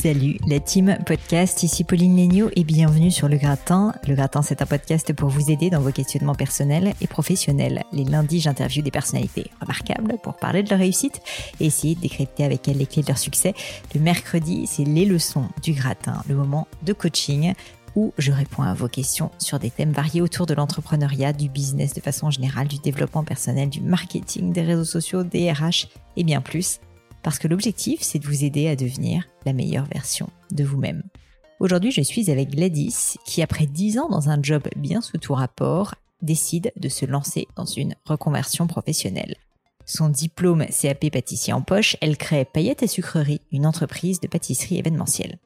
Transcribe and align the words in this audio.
Salut 0.00 0.36
la 0.46 0.60
team 0.60 0.96
podcast, 1.04 1.64
ici 1.64 1.82
Pauline 1.82 2.14
Léniaud 2.14 2.50
et 2.54 2.62
bienvenue 2.62 3.10
sur 3.10 3.28
Le 3.28 3.36
Gratin. 3.36 3.92
Le 4.06 4.14
Gratin 4.14 4.42
c'est 4.42 4.62
un 4.62 4.66
podcast 4.66 5.12
pour 5.12 5.28
vous 5.28 5.50
aider 5.50 5.70
dans 5.70 5.80
vos 5.80 5.90
questionnements 5.90 6.36
personnels 6.36 6.94
et 7.00 7.08
professionnels. 7.08 7.82
Les 7.92 8.04
lundis 8.04 8.38
j'interviewe 8.38 8.84
des 8.84 8.92
personnalités 8.92 9.50
remarquables 9.60 10.18
pour 10.22 10.36
parler 10.36 10.62
de 10.62 10.70
leur 10.70 10.78
réussite 10.78 11.20
et 11.58 11.66
essayer 11.66 11.96
de 11.96 12.00
décrypter 12.00 12.44
avec 12.44 12.68
elles 12.68 12.78
les 12.78 12.86
clés 12.86 13.02
de 13.02 13.08
leur 13.08 13.18
succès. 13.18 13.54
Le 13.92 14.00
mercredi 14.00 14.68
c'est 14.68 14.84
les 14.84 15.04
leçons 15.04 15.48
du 15.64 15.72
Gratin, 15.72 16.22
le 16.28 16.36
moment 16.36 16.68
de 16.84 16.92
coaching 16.92 17.54
où 17.96 18.14
je 18.18 18.30
réponds 18.30 18.62
à 18.62 18.74
vos 18.74 18.86
questions 18.86 19.32
sur 19.38 19.58
des 19.58 19.70
thèmes 19.70 19.90
variés 19.90 20.22
autour 20.22 20.46
de 20.46 20.54
l'entrepreneuriat, 20.54 21.32
du 21.32 21.48
business 21.48 21.92
de 21.92 22.00
façon 22.00 22.30
générale, 22.30 22.68
du 22.68 22.78
développement 22.78 23.24
personnel, 23.24 23.68
du 23.68 23.80
marketing, 23.80 24.52
des 24.52 24.62
réseaux 24.62 24.84
sociaux, 24.84 25.24
des 25.24 25.50
RH 25.50 25.88
et 26.16 26.22
bien 26.22 26.40
plus 26.40 26.78
parce 27.28 27.38
que 27.38 27.46
l'objectif, 27.46 28.00
c'est 28.00 28.18
de 28.18 28.26
vous 28.26 28.42
aider 28.42 28.68
à 28.68 28.74
devenir 28.74 29.28
la 29.44 29.52
meilleure 29.52 29.84
version 29.84 30.30
de 30.50 30.64
vous-même. 30.64 31.02
Aujourd'hui, 31.60 31.90
je 31.90 32.00
suis 32.00 32.30
avec 32.30 32.52
Gladys, 32.52 33.18
qui 33.26 33.42
après 33.42 33.66
10 33.66 33.98
ans 33.98 34.08
dans 34.08 34.30
un 34.30 34.42
job 34.42 34.62
bien 34.76 35.02
sous 35.02 35.18
tout 35.18 35.34
rapport, 35.34 35.94
décide 36.22 36.72
de 36.76 36.88
se 36.88 37.04
lancer 37.04 37.46
dans 37.54 37.66
une 37.66 37.94
reconversion 38.06 38.66
professionnelle. 38.66 39.36
Son 39.84 40.08
diplôme 40.08 40.64
CAP 40.68 41.10
pâtissier 41.10 41.52
en 41.52 41.60
poche, 41.60 41.98
elle 42.00 42.16
crée 42.16 42.46
Paillettes 42.46 42.82
et 42.82 42.86
Sucreries, 42.86 43.42
une 43.52 43.66
entreprise 43.66 44.20
de 44.20 44.26
pâtisserie 44.26 44.78
événementielle. 44.78 45.38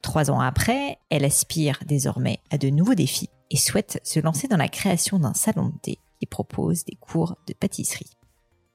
Trois 0.00 0.30
ans 0.30 0.40
après, 0.40 0.96
elle 1.10 1.26
aspire 1.26 1.80
désormais 1.86 2.38
à 2.50 2.56
de 2.56 2.70
nouveaux 2.70 2.94
défis 2.94 3.28
et 3.50 3.58
souhaite 3.58 4.00
se 4.02 4.18
lancer 4.18 4.48
dans 4.48 4.56
la 4.56 4.68
création 4.68 5.18
d'un 5.18 5.34
salon 5.34 5.66
de 5.66 5.78
thé 5.82 5.98
qui 6.20 6.24
propose 6.24 6.86
des 6.86 6.96
cours 6.96 7.36
de 7.46 7.52
pâtisserie. 7.52 8.16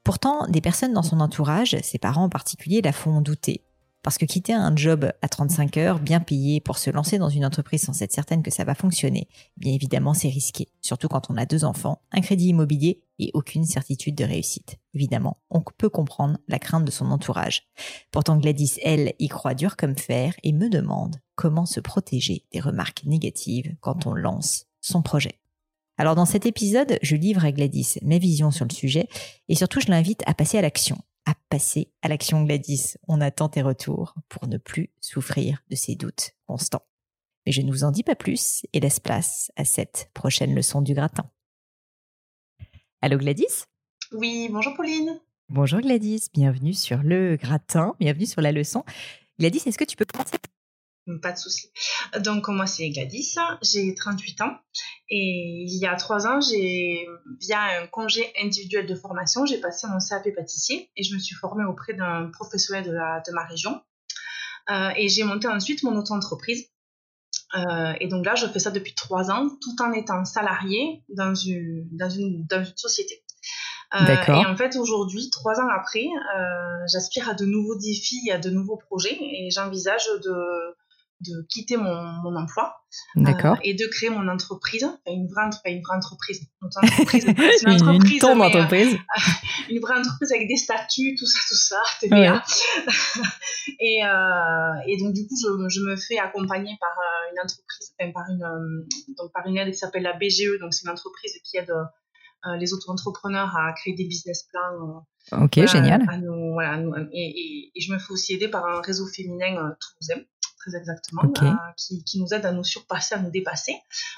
Pourtant, 0.04 0.46
des 0.48 0.60
personnes 0.60 0.92
dans 0.92 1.02
son 1.02 1.20
entourage, 1.20 1.76
ses 1.82 1.98
parents 1.98 2.24
en 2.24 2.28
particulier, 2.28 2.82
la 2.82 2.92
font 2.92 3.22
douter. 3.22 3.64
Parce 4.02 4.18
que 4.18 4.26
quitter 4.26 4.52
un 4.52 4.76
job 4.76 5.10
à 5.22 5.28
35 5.30 5.78
heures, 5.78 5.98
bien 5.98 6.20
payé, 6.20 6.60
pour 6.60 6.76
se 6.76 6.90
lancer 6.90 7.16
dans 7.16 7.30
une 7.30 7.46
entreprise 7.46 7.84
sans 7.84 8.02
être 8.02 8.12
certaine 8.12 8.42
que 8.42 8.50
ça 8.50 8.64
va 8.64 8.74
fonctionner, 8.74 9.28
bien 9.56 9.72
évidemment 9.72 10.12
c'est 10.12 10.28
risqué. 10.28 10.68
Surtout 10.82 11.08
quand 11.08 11.30
on 11.30 11.38
a 11.38 11.46
deux 11.46 11.64
enfants, 11.64 12.02
un 12.12 12.20
crédit 12.20 12.48
immobilier 12.48 13.02
et 13.18 13.30
aucune 13.32 13.64
certitude 13.64 14.14
de 14.14 14.24
réussite. 14.24 14.76
Évidemment, 14.92 15.38
on 15.48 15.62
peut 15.62 15.88
comprendre 15.88 16.36
la 16.48 16.58
crainte 16.58 16.84
de 16.84 16.90
son 16.90 17.10
entourage. 17.10 17.62
Pourtant 18.10 18.36
Gladys, 18.36 18.78
elle, 18.82 19.14
y 19.18 19.28
croit 19.28 19.54
dur 19.54 19.74
comme 19.74 19.96
fer 19.96 20.34
et 20.42 20.52
me 20.52 20.68
demande 20.68 21.16
comment 21.34 21.64
se 21.64 21.80
protéger 21.80 22.44
des 22.52 22.60
remarques 22.60 23.04
négatives 23.06 23.74
quand 23.80 24.06
on 24.06 24.12
lance 24.12 24.66
son 24.82 25.00
projet. 25.00 25.40
Alors 25.96 26.16
dans 26.16 26.26
cet 26.26 26.44
épisode, 26.44 26.98
je 27.02 27.16
livre 27.16 27.44
à 27.44 27.52
Gladys 27.52 27.98
mes 28.02 28.18
visions 28.18 28.50
sur 28.50 28.64
le 28.64 28.72
sujet 28.72 29.08
et 29.48 29.54
surtout 29.54 29.80
je 29.80 29.90
l'invite 29.90 30.22
à 30.26 30.34
passer 30.34 30.58
à 30.58 30.62
l'action. 30.62 30.98
À 31.26 31.34
passer 31.48 31.92
à 32.02 32.08
l'action 32.08 32.42
Gladys. 32.42 32.96
On 33.08 33.20
attend 33.20 33.48
tes 33.48 33.62
retours 33.62 34.14
pour 34.28 34.48
ne 34.48 34.58
plus 34.58 34.90
souffrir 35.00 35.62
de 35.70 35.76
ces 35.76 35.94
doutes 35.94 36.32
constants. 36.46 36.84
Mais 37.46 37.52
je 37.52 37.62
ne 37.62 37.70
vous 37.70 37.84
en 37.84 37.92
dis 37.92 38.02
pas 38.02 38.16
plus 38.16 38.66
et 38.72 38.80
laisse 38.80 39.00
place 39.00 39.52
à 39.56 39.64
cette 39.64 40.10
prochaine 40.14 40.54
leçon 40.54 40.82
du 40.82 40.94
gratin. 40.94 41.30
Allô 43.00 43.18
Gladys? 43.18 43.64
Oui, 44.12 44.48
bonjour 44.50 44.74
Pauline. 44.74 45.20
Bonjour 45.48 45.80
Gladys, 45.80 46.28
bienvenue 46.32 46.74
sur 46.74 47.02
le 47.02 47.36
gratin, 47.36 47.94
bienvenue 48.00 48.26
sur 48.26 48.40
la 48.40 48.50
leçon. 48.50 48.82
Gladys, 49.38 49.62
est-ce 49.66 49.78
que 49.78 49.84
tu 49.84 49.96
peux 49.96 50.06
commencer 50.06 50.36
pas 51.22 51.32
de 51.32 51.38
souci. 51.38 51.70
Donc, 52.20 52.48
moi, 52.48 52.66
c'est 52.66 52.88
Gladys, 52.90 53.36
j'ai 53.62 53.94
38 53.94 54.40
ans 54.42 54.56
et 55.10 55.64
il 55.68 55.78
y 55.78 55.86
a 55.86 55.94
trois 55.96 56.26
ans, 56.26 56.40
j'ai, 56.40 57.06
via 57.40 57.82
un 57.82 57.86
congé 57.86 58.32
individuel 58.40 58.86
de 58.86 58.94
formation, 58.94 59.44
j'ai 59.46 59.58
passé 59.58 59.86
mon 59.86 59.98
CAP 59.98 60.34
pâtissier 60.34 60.90
et 60.96 61.02
je 61.02 61.14
me 61.14 61.18
suis 61.18 61.34
formée 61.34 61.64
auprès 61.64 61.94
d'un 61.94 62.30
professionnel 62.32 62.84
de, 62.84 62.92
la, 62.92 63.22
de 63.26 63.32
ma 63.32 63.44
région. 63.44 63.82
Euh, 64.70 64.90
et 64.96 65.08
j'ai 65.08 65.24
monté 65.24 65.46
ensuite 65.46 65.82
mon 65.82 65.94
auto-entreprise. 65.96 66.68
Euh, 67.56 67.92
et 68.00 68.08
donc 68.08 68.24
là, 68.24 68.34
je 68.34 68.46
fais 68.46 68.58
ça 68.58 68.70
depuis 68.70 68.94
trois 68.94 69.30
ans, 69.30 69.48
tout 69.60 69.82
en 69.82 69.92
étant 69.92 70.24
salarié 70.24 71.04
dans 71.08 71.34
une, 71.34 71.86
dans 71.92 72.08
une, 72.08 72.46
dans 72.46 72.64
une 72.64 72.76
société. 72.76 73.22
Euh, 73.94 74.06
et 74.26 74.46
en 74.46 74.56
fait, 74.56 74.76
aujourd'hui, 74.76 75.30
trois 75.30 75.60
ans 75.60 75.68
après, 75.68 76.06
euh, 76.06 76.86
j'aspire 76.90 77.28
à 77.28 77.34
de 77.34 77.44
nouveaux 77.44 77.76
défis, 77.76 78.30
à 78.32 78.38
de 78.38 78.50
nouveaux 78.50 78.76
projets 78.76 79.16
et 79.20 79.50
j'envisage 79.50 80.06
de, 80.24 80.76
de 81.26 81.46
quitter 81.48 81.76
mon, 81.76 82.02
mon 82.22 82.36
emploi 82.36 82.74
euh, 83.16 83.54
et 83.62 83.74
de 83.74 83.86
créer 83.86 84.10
mon 84.10 84.28
entreprise, 84.28 84.86
une 85.06 85.26
vraie, 85.28 85.48
une 85.66 85.82
vraie 85.82 85.96
entreprise, 85.96 86.40
une 86.62 86.66
entreprise, 86.66 87.24
une. 87.24 87.34
Euh, 88.24 88.94
une 89.70 89.80
vraie 89.80 89.98
entreprise 89.98 90.32
avec 90.32 90.48
des 90.48 90.56
statuts, 90.56 91.14
tout 91.18 91.26
ça, 91.26 91.38
tout 91.48 91.54
ça, 91.54 91.80
TVA. 92.00 92.42
et, 93.80 94.04
euh, 94.04 94.86
et 94.86 94.96
donc 94.98 95.14
du 95.14 95.26
coup, 95.26 95.34
je, 95.40 95.68
je, 95.68 95.80
me 95.80 95.96
fais 95.96 96.18
accompagner 96.18 96.72
par 96.80 96.96
une 97.32 97.40
entreprise, 97.40 97.94
enfin, 98.00 98.12
par 98.12 98.24
une 98.28 98.86
donc 99.16 99.32
par 99.32 99.46
une 99.46 99.56
aide 99.56 99.70
qui 99.70 99.78
s'appelle 99.78 100.02
la 100.02 100.12
BGE, 100.14 100.58
donc 100.60 100.74
c'est 100.74 100.84
une 100.84 100.92
entreprise 100.92 101.32
qui 101.44 101.56
aide 101.56 101.72
les 102.58 102.74
auto-entrepreneurs 102.74 103.56
à 103.56 103.72
créer 103.72 103.94
des 103.94 104.04
business 104.04 104.46
plans. 104.50 105.06
ok, 105.44 105.66
génial. 105.66 106.04
voilà, 106.52 106.78
et, 107.12 107.70
et, 107.74 107.80
je 107.80 107.92
me 107.92 107.98
fais 107.98 108.12
aussi 108.12 108.34
aider 108.34 108.48
par 108.48 108.66
un 108.66 108.80
réseau 108.82 109.06
féminin 109.06 109.74
toulousain 109.80 110.24
très 110.64 110.76
exactement, 110.76 111.22
euh, 111.42 111.50
qui, 111.76 112.04
qui, 112.04 112.20
nous 112.20 112.28
aide 112.32 112.46
à 112.46 112.52
nous 112.52 112.64
surpasser, 112.64 113.14
à 113.14 113.18
nous 113.18 113.30
dépasser. 113.30 113.74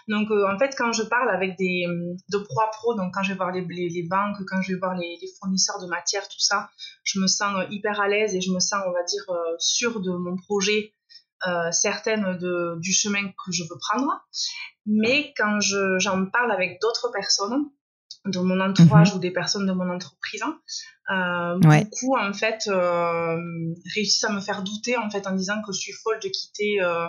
Donc, 0.09 0.31
euh, 0.31 0.47
en 0.53 0.59
fait, 0.59 0.75
quand 0.77 0.93
je 0.93 1.03
parle 1.03 1.31
avec 1.31 1.57
des 1.59 1.87
de 2.29 2.39
pro 2.39 2.61
à 2.61 2.71
pro, 2.71 2.95
donc 2.95 3.13
quand 3.15 3.23
je 3.23 3.33
vais 3.33 3.37
voir 3.37 3.53
les, 3.53 3.63
les, 3.63 4.03
banques, 4.09 4.37
quand 4.47 4.61
je 4.63 4.73
vais 4.73 4.79
voir 4.79 4.95
les, 4.95 5.19
les, 5.21 5.29
fournisseurs 5.39 5.81
de 5.81 5.87
matières, 5.87 6.29
tout 6.29 6.41
ça, 6.41 6.71
je 7.05 7.21
me 7.21 7.27
sens 7.27 7.65
hyper 7.71 8.01
à 8.01 8.09
l'aise 8.09 8.35
et 8.35 8.41
je 8.41 8.53
me 8.53 8.61
sens, 8.61 8.81
on 8.87 8.93
va 8.93 9.03
dire, 9.05 9.25
euh, 9.31 9.57
sûre 9.59 10.01
de 10.01 10.11
mon 10.11 10.37
projet, 10.37 10.93
certaine 11.71 12.39
de, 12.39 12.77
du 12.81 12.93
chemin 12.93 13.29
que 13.29 13.53
je 13.53 13.63
veux 13.63 13.79
prendre. 13.79 14.11
Mais 14.85 15.33
quand 15.37 15.61
j'en 15.61 16.27
parle 16.27 16.51
avec 16.51 16.81
d'autres 16.81 17.11
personnes, 17.13 17.71
de 18.27 18.39
mon 18.41 18.61
entourage 18.61 19.11
mhm. 19.11 19.17
ou 19.17 19.21
des 19.21 19.31
personnes 19.31 19.67
de 19.67 19.73
mon 19.73 19.89
entreprise, 19.91 20.43
hein, 20.43 20.59
euh, 21.11 21.59
beaucoup 21.59 22.17
en 22.17 22.33
fait 22.33 22.69
euh, 22.69 23.37
réussissent 23.95 24.25
à 24.25 24.33
me 24.33 24.41
faire 24.41 24.63
douter 24.63 24.97
en 24.97 25.09
fait 25.11 25.27
en 25.27 25.33
disant 25.33 25.63
que 25.67 25.73
je 25.73 25.79
suis 25.79 25.93
folle 25.93 26.19
de 26.23 26.29
quitter 26.29 26.83
euh, 26.83 27.07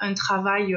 un 0.00 0.14
travail 0.14 0.72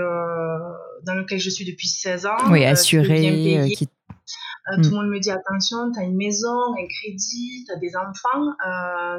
dans 1.04 1.16
lequel 1.16 1.40
je 1.40 1.50
suis 1.50 1.66
depuis 1.66 1.88
16 1.88 2.26
ans. 2.26 2.38
Oui, 2.50 2.64
assuré. 2.66 3.68
Qui... 3.78 3.88
Tout 3.88 4.90
le 4.90 4.96
monde 4.96 5.10
me 5.10 5.20
dit 5.20 5.30
attention, 5.30 5.92
tu 5.92 6.00
as 6.00 6.04
une 6.04 6.16
maison, 6.16 6.74
un 6.74 6.88
crédit, 6.88 7.66
tu 7.68 7.72
as 7.72 7.78
des 7.78 7.96
enfants, 7.96 8.46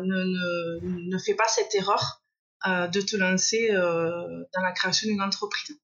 ne, 0.02 0.80
ne, 0.82 1.10
ne, 1.12 1.18
fais 1.18 1.34
pas 1.34 1.46
cette 1.46 1.72
erreur 1.74 2.22
de 2.66 3.00
te 3.00 3.16
lancer 3.16 3.70
dans 3.70 4.62
la 4.62 4.72
création 4.72 5.08
d'une 5.08 5.22
entreprise. 5.22 5.78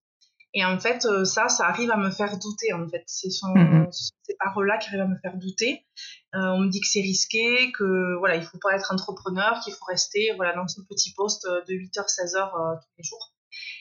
Et 0.54 0.64
en 0.64 0.78
fait, 0.78 1.06
euh, 1.06 1.24
ça, 1.24 1.48
ça 1.48 1.66
arrive 1.66 1.90
à 1.90 1.96
me 1.96 2.10
faire 2.10 2.38
douter, 2.38 2.72
en 2.72 2.86
fait. 2.88 3.04
Ce 3.06 3.30
sont 3.30 3.54
mhm. 3.54 3.88
ces 3.90 4.34
paroles-là 4.38 4.78
qui 4.78 4.88
arrivent 4.88 5.02
à 5.02 5.06
me 5.06 5.18
faire 5.18 5.36
douter. 5.36 5.84
Euh, 6.34 6.40
on 6.40 6.60
me 6.60 6.68
dit 6.68 6.80
que 6.80 6.86
c'est 6.86 7.00
risqué, 7.00 7.72
que 7.72 8.16
voilà, 8.18 8.36
il 8.36 8.44
faut 8.44 8.58
pas 8.58 8.74
être 8.74 8.92
entrepreneur, 8.92 9.60
qu'il 9.64 9.72
faut 9.72 9.84
rester 9.86 10.32
voilà, 10.36 10.54
dans 10.54 10.68
ce 10.68 10.80
petit 10.82 11.14
poste 11.14 11.46
de 11.46 11.74
8h, 11.74 12.06
16h 12.06 12.80
tous 12.80 12.88
les 12.98 13.04
jours. 13.04 13.32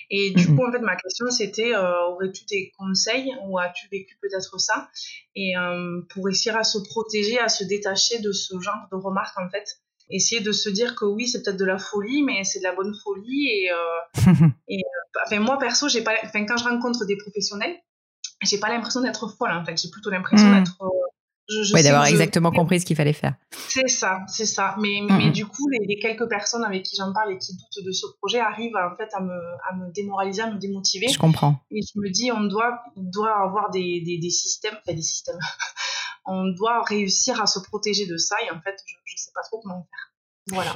Et 0.10 0.32
du 0.32 0.54
coup, 0.54 0.66
en 0.66 0.72
fait, 0.72 0.80
ma 0.80 0.98
question, 0.98 1.30
c'était 1.30 1.74
aurais-tu 1.76 2.44
des 2.46 2.74
conseils 2.78 3.34
ou 3.46 3.58
as-tu 3.58 3.88
vécu 3.90 4.18
peut-être 4.22 4.60
ça? 4.60 4.90
Et 5.36 5.54
pour 6.10 6.26
réussir 6.26 6.58
à 6.58 6.66
se 6.66 6.78
protéger, 6.80 7.40
à 7.40 7.48
se 7.48 7.64
détacher 7.64 8.20
de 8.20 8.34
ce 8.34 8.60
genre 8.60 8.88
de 8.92 8.98
remarques, 8.98 9.38
en 9.40 9.50
fait, 9.50 9.80
essayer 10.10 10.42
de 10.42 10.52
se 10.52 10.70
dire 10.70 10.96
que 10.96 11.06
oui, 11.06 11.28
c'est 11.28 11.44
peut-être 11.44 11.60
de 11.60 11.66
la 11.66 11.78
folie, 11.78 12.24
mais 12.24 12.44
c'est 12.44 12.60
de 12.60 12.64
la 12.64 12.76
bonne 12.76 12.94
folie. 13.04 13.48
Et, 13.48 13.70
et 14.68 14.82
enfin, 15.26 15.40
moi, 15.40 15.58
perso, 15.58 15.90
j'ai 15.90 16.04
pas, 16.04 16.14
enfin, 16.24 16.46
quand 16.46 16.58
je 16.58 16.64
rencontre 16.64 17.06
des 17.06 17.18
professionnels, 17.18 17.76
j'ai 18.44 18.60
pas 18.60 18.70
l'impression 18.70 19.02
d'être 19.02 19.28
folle, 19.38 19.52
en 19.52 19.64
fait. 19.64 19.80
J'ai 19.82 19.90
plutôt 19.90 20.10
l'impression 20.10 20.48
hmm. 20.48 20.64
d'être 20.64 20.78
oui, 21.74 21.84
d'avoir 21.84 22.06
exactement 22.06 22.52
compris 22.52 22.80
ce 22.80 22.86
qu'il 22.86 22.96
fallait 22.96 23.14
faire. 23.14 23.36
C'est 23.68 23.88
ça, 23.88 24.20
c'est 24.28 24.46
ça. 24.46 24.76
Mais, 24.80 25.00
mais 25.10 25.32
du 25.32 25.46
coup, 25.46 25.68
les, 25.70 26.00
quelques 26.00 26.28
personnes 26.28 26.64
avec 26.64 26.84
qui 26.84 26.96
j'en 26.96 27.12
parle 27.14 27.34
et 27.34 27.38
qui 27.38 27.54
doutent 27.54 27.86
de 27.86 27.92
ce 27.92 28.06
projet 28.20 28.40
arrivent 28.40 28.76
en 28.76 28.96
fait 28.96 29.10
à 29.14 29.22
me, 29.22 29.34
à 29.70 29.76
me 29.76 29.92
démoraliser, 29.94 30.42
à 30.42 30.52
me 30.52 30.60
démotiver. 30.60 31.08
Je 31.08 31.20
comprends. 31.20 31.60
Et 31.72 31.82
je 31.82 32.00
me 32.00 32.10
dis, 32.10 32.32
on 32.32 32.44
doit, 32.44 32.82
doit 32.96 33.42
avoir 33.42 33.70
des, 33.70 34.02
des, 34.02 34.18
des 34.18 34.30
systèmes, 34.30 34.76
enfin 34.86 34.96
des 34.96 35.02
systèmes. 35.02 35.40
On 36.26 36.48
doit 36.48 36.84
réussir 36.84 37.42
à 37.42 37.48
se 37.48 37.60
protéger 37.60 38.06
de 38.06 38.18
ça. 38.18 38.36
Et 38.46 38.52
en 38.52 38.62
fait, 38.62 38.76
je 38.88 39.14
ne 39.14 39.18
sais 39.18 39.32
pas 39.34 39.42
trop 39.42 39.60
comment 39.62 39.88
faire. 39.90 40.11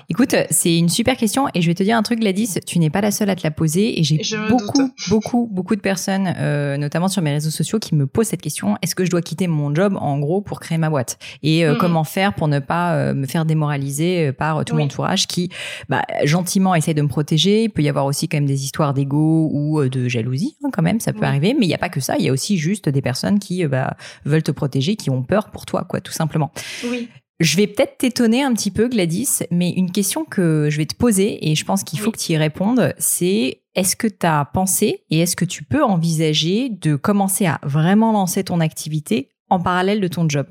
Écoute, 0.10 0.36
c'est 0.52 0.78
une 0.78 0.90
super 0.90 1.18
question 1.18 1.48
et 1.54 1.62
je 1.62 1.68
vais 1.68 1.74
te 1.74 1.84
dire 1.84 1.98
un 1.98 2.04
truc, 2.04 2.20
Gladys, 2.20 2.60
tu 2.66 2.80
n'es 2.80 2.90
pas 2.90 3.02
la 3.02 3.12
seule 3.12 3.30
à 3.30 3.36
te 3.36 3.44
la 3.44 3.52
poser 3.52 4.00
et 4.00 4.04
j'ai 4.04 4.20
beaucoup, 4.50 4.92
beaucoup, 5.10 5.50
beaucoup 5.52 5.76
de 5.76 5.82
personnes, 5.82 6.34
euh, 6.38 6.78
notamment 6.78 7.08
sur 7.08 7.22
mes 7.22 7.32
réseaux 7.32 7.50
sociaux, 7.50 7.80
qui 7.80 7.96
me 7.96 8.06
posent 8.06 8.28
cette 8.28 8.42
question 8.42 8.78
est-ce 8.82 8.96
que 8.96 9.06
je 9.06 9.10
dois 9.10 9.22
quitter 9.22 9.48
mon 9.48 9.74
job 9.74 9.98
en 10.00 10.20
gros 10.20 10.42
pour 10.42 10.60
créer 10.60 10.78
ma 10.78 10.90
boîte? 10.90 11.18
Et 11.42 11.66
euh, 11.66 11.74
mm-hmm. 11.74 11.78
comment 11.78 12.04
faire 12.04 12.34
pour 12.34 12.48
ne 12.48 12.60
pas 12.60 12.96
euh, 12.96 13.14
me 13.14 13.26
faire 13.26 13.46
démoraliser 13.46 14.32
par 14.32 14.64
tout 14.66 14.76
mon 14.76 14.84
entourage 14.84 15.28
qui, 15.28 15.50
bah, 15.90 16.04
gentiment, 16.24 16.76
essaye 16.76 16.94
de 16.94 17.02
me 17.02 17.08
protéger? 17.08 17.64
Il 17.64 17.70
peut 17.70 17.82
y 17.82 17.90
avoir 17.90 18.06
aussi 18.06 18.28
quand 18.28 18.38
même 18.38 18.46
des 18.46 18.64
histoires 18.64 18.94
d'ego 18.94 19.50
ou 19.52 19.84
de 19.90 20.08
jalousie, 20.08 20.58
hein, 20.64 20.70
quand 20.72 20.84
même, 20.84 21.00
ça 21.00 21.12
peut 21.12 21.26
arriver, 21.26 21.56
mais 21.58 21.66
il 21.66 21.70
n'y 21.70 21.76
a 21.76 21.80
pas 21.80 21.90
que 21.90 22.00
ça. 22.00 22.16
Il 22.20 22.26
y 22.26 22.30
a 22.30 22.32
aussi 22.32 22.58
juste 22.58 22.88
des 22.88 23.02
personnes 23.02 23.40
qui 23.40 23.66
bah, 23.66 23.98
veulent 24.26 24.44
te 24.44 24.52
protéger, 24.52 24.96
qui 24.96 25.10
ont 25.10 25.24
peur 25.24 25.50
pour 25.50 25.66
toi, 25.66 25.86
quoi, 25.90 26.02
tout 26.02 26.14
simplement. 26.14 26.52
Oui. 26.90 27.10
Je 27.40 27.58
vais 27.58 27.68
peut-être 27.68 27.98
t'étonner 27.98 28.44
un 28.44 28.54
petit 28.54 28.72
peu, 28.72 28.88
Gladys, 28.88 29.40
mais 29.52 29.72
une 29.72 29.92
question 29.92 30.24
que 30.24 30.70
je 30.70 30.78
vais 30.78 30.86
te 30.86 30.96
poser, 30.96 31.50
et 31.50 31.56
je 31.56 31.66
pense 31.66 31.84
qu'il 31.84 32.00
faut 32.00 32.12
que 32.12 32.18
tu 32.18 32.32
y 32.32 32.38
répondes, 32.38 32.94
c'est 32.98 33.62
est-ce 33.76 33.98
que 33.98 34.08
tu 34.08 34.26
as 34.26 34.46
pensé 34.46 35.04
et 35.10 35.20
est-ce 35.20 35.36
que 35.36 35.44
tu 35.44 35.64
peux 35.64 35.84
envisager 35.84 36.70
de 36.70 36.96
commencer 36.96 37.46
à 37.46 37.60
vraiment 37.64 38.14
lancer 38.14 38.46
ton 38.46 38.62
activité 38.62 39.35
en 39.50 39.60
parallèle 39.60 40.02
de 40.02 40.08
ton 40.08 40.28
job. 40.28 40.48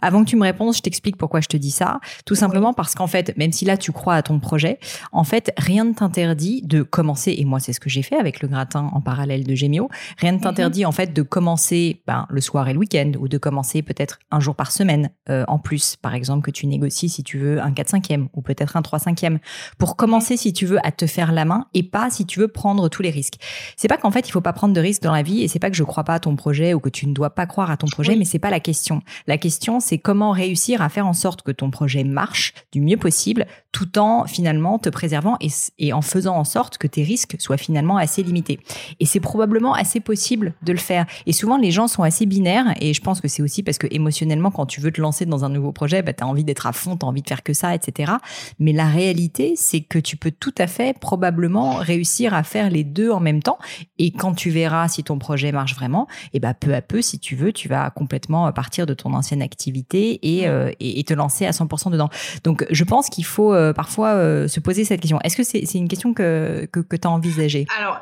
Avant 0.00 0.24
que 0.24 0.30
tu 0.30 0.36
me 0.36 0.42
répondes, 0.42 0.74
je 0.74 0.80
t'explique 0.80 1.16
pourquoi 1.16 1.40
je 1.40 1.48
te 1.48 1.56
dis 1.56 1.70
ça. 1.70 2.00
Tout 2.24 2.34
simplement 2.34 2.72
parce 2.72 2.94
qu'en 2.94 3.06
fait, 3.06 3.36
même 3.36 3.52
si 3.52 3.64
là 3.64 3.76
tu 3.76 3.92
crois 3.92 4.14
à 4.14 4.22
ton 4.22 4.40
projet, 4.40 4.78
en 5.12 5.24
fait, 5.24 5.52
rien 5.56 5.84
ne 5.84 5.92
t'interdit 5.92 6.62
de 6.62 6.82
commencer, 6.82 7.34
et 7.36 7.44
moi 7.44 7.60
c'est 7.60 7.72
ce 7.72 7.80
que 7.80 7.90
j'ai 7.90 8.02
fait 8.02 8.16
avec 8.16 8.40
le 8.40 8.48
gratin 8.48 8.90
en 8.92 9.00
parallèle 9.00 9.44
de 9.44 9.54
Gemio, 9.54 9.88
rien 10.18 10.32
ne 10.32 10.38
t'interdit 10.38 10.86
en 10.86 10.92
fait 10.92 11.12
de 11.12 11.22
commencer 11.22 12.02
ben, 12.06 12.26
le 12.30 12.40
soir 12.40 12.68
et 12.68 12.72
le 12.72 12.78
week-end, 12.78 13.12
ou 13.18 13.28
de 13.28 13.38
commencer 13.38 13.82
peut-être 13.82 14.18
un 14.30 14.40
jour 14.40 14.54
par 14.54 14.72
semaine 14.72 15.10
euh, 15.28 15.44
en 15.48 15.58
plus, 15.58 15.96
par 15.96 16.14
exemple 16.14 16.44
que 16.44 16.50
tu 16.50 16.66
négocies 16.66 17.08
si 17.08 17.22
tu 17.22 17.38
veux 17.38 17.60
un 17.60 17.70
4-5e, 17.70 18.28
ou 18.34 18.40
peut-être 18.40 18.76
un 18.76 18.80
3-5e, 18.80 19.38
pour 19.78 19.96
commencer 19.96 20.36
si 20.36 20.52
tu 20.52 20.64
veux 20.64 20.84
à 20.86 20.92
te 20.92 21.06
faire 21.06 21.32
la 21.32 21.44
main, 21.44 21.66
et 21.74 21.82
pas 21.82 22.08
si 22.10 22.24
tu 22.24 22.40
veux 22.40 22.48
prendre 22.48 22.88
tous 22.88 23.02
les 23.02 23.10
risques. 23.10 23.36
C'est 23.76 23.88
pas 23.88 23.98
qu'en 23.98 24.10
fait 24.10 24.26
il 24.28 24.32
faut 24.32 24.40
pas 24.40 24.52
prendre 24.52 24.74
de 24.74 24.80
risques 24.80 25.02
dans 25.02 25.12
la 25.12 25.22
vie, 25.22 25.42
et 25.42 25.48
c'est 25.48 25.58
pas 25.58 25.70
que 25.70 25.76
je 25.76 25.84
crois 25.84 26.04
pas 26.04 26.14
à 26.14 26.20
ton 26.20 26.34
projet, 26.36 26.72
ou 26.72 26.80
que 26.80 26.88
tu 26.88 27.06
ne 27.06 27.12
dois 27.12 27.30
pas 27.30 27.46
croire 27.46 27.70
à 27.70 27.76
ton 27.76 27.86
projet, 27.88 28.16
mais 28.16 28.24
c'est 28.24 28.37
pas 28.38 28.50
la 28.50 28.60
question. 28.60 29.02
La 29.26 29.38
question, 29.38 29.80
c'est 29.80 29.98
comment 29.98 30.30
réussir 30.30 30.82
à 30.82 30.88
faire 30.88 31.06
en 31.06 31.12
sorte 31.12 31.42
que 31.42 31.52
ton 31.52 31.70
projet 31.70 32.04
marche 32.04 32.54
du 32.72 32.80
mieux 32.80 32.96
possible, 32.96 33.46
tout 33.72 33.98
en 33.98 34.26
finalement 34.26 34.78
te 34.78 34.88
préservant 34.88 35.36
et, 35.78 35.92
en 35.92 36.02
faisant 36.02 36.36
en 36.36 36.44
sorte 36.44 36.78
que 36.78 36.86
tes 36.86 37.02
risques 37.02 37.36
soient 37.38 37.56
finalement 37.56 37.96
assez 37.96 38.22
limités. 38.22 38.60
Et 39.00 39.06
c'est 39.06 39.20
probablement 39.20 39.74
assez 39.74 40.00
possible 40.00 40.54
de 40.62 40.72
le 40.72 40.78
faire. 40.78 41.06
Et 41.26 41.32
souvent, 41.32 41.56
les 41.56 41.70
gens 41.70 41.88
sont 41.88 42.02
assez 42.02 42.26
binaires, 42.26 42.74
et 42.80 42.94
je 42.94 43.00
pense 43.00 43.20
que 43.20 43.28
c'est 43.28 43.42
aussi 43.42 43.62
parce 43.62 43.78
que 43.78 43.86
émotionnellement, 43.90 44.50
quand 44.50 44.66
tu 44.66 44.80
veux 44.80 44.90
te 44.90 45.00
lancer 45.00 45.26
dans 45.26 45.44
un 45.44 45.48
nouveau 45.48 45.72
projet, 45.72 46.02
bah, 46.02 46.12
tu 46.12 46.24
as 46.24 46.26
envie 46.26 46.44
d'être 46.44 46.66
à 46.66 46.72
fond, 46.72 46.96
tu 46.96 47.04
as 47.04 47.08
envie 47.08 47.22
de 47.22 47.28
faire 47.28 47.42
que 47.42 47.52
ça, 47.52 47.74
etc. 47.74 48.12
Mais 48.58 48.72
la 48.72 48.86
réalité, 48.86 49.54
c'est 49.56 49.80
que 49.80 49.98
tu 49.98 50.16
peux 50.16 50.30
tout 50.30 50.54
à 50.58 50.66
fait 50.66 50.98
probablement 50.98 51.76
réussir 51.76 52.34
à 52.34 52.42
faire 52.42 52.70
les 52.70 52.84
deux 52.84 53.10
en 53.10 53.20
même 53.20 53.42
temps. 53.42 53.58
Et 53.98 54.12
quand 54.12 54.34
tu 54.34 54.50
verras 54.50 54.88
si 54.88 55.04
ton 55.04 55.18
projet 55.18 55.52
marche 55.52 55.74
vraiment, 55.74 56.06
et 56.32 56.40
bah, 56.40 56.54
peu 56.54 56.74
à 56.74 56.82
peu, 56.82 57.02
si 57.02 57.18
tu 57.18 57.36
veux, 57.36 57.52
tu 57.52 57.68
vas 57.68 57.90
complètement 57.90 58.27
euh, 58.30 58.52
partir 58.52 58.86
de 58.86 58.94
ton 58.94 59.14
ancienne 59.14 59.42
activité 59.42 60.20
euh, 60.46 60.70
et, 60.80 61.00
et, 61.00 61.04
te 61.04 61.14
lancer 61.14 61.46
à 61.46 61.50
100% 61.50 61.90
dedans. 61.90 62.10
Donc, 62.44 62.66
je 62.70 62.84
pense 62.84 63.08
qu'il 63.08 63.24
faut 63.24 63.54
euh, 63.54 63.72
parfois 63.72 64.48
se 64.48 64.60
poser 64.60 64.84
cette 64.84 65.00
question. 65.00 65.18
Est-ce 65.24 65.36
que 65.36 65.42
c'est 65.42 65.78
une 65.78 65.88
question 65.88 66.14
que, 66.14 66.66
que, 66.66 66.96
tu 66.96 67.06
as 67.06 67.10
envisagée? 67.10 67.66
Alors, 67.78 68.00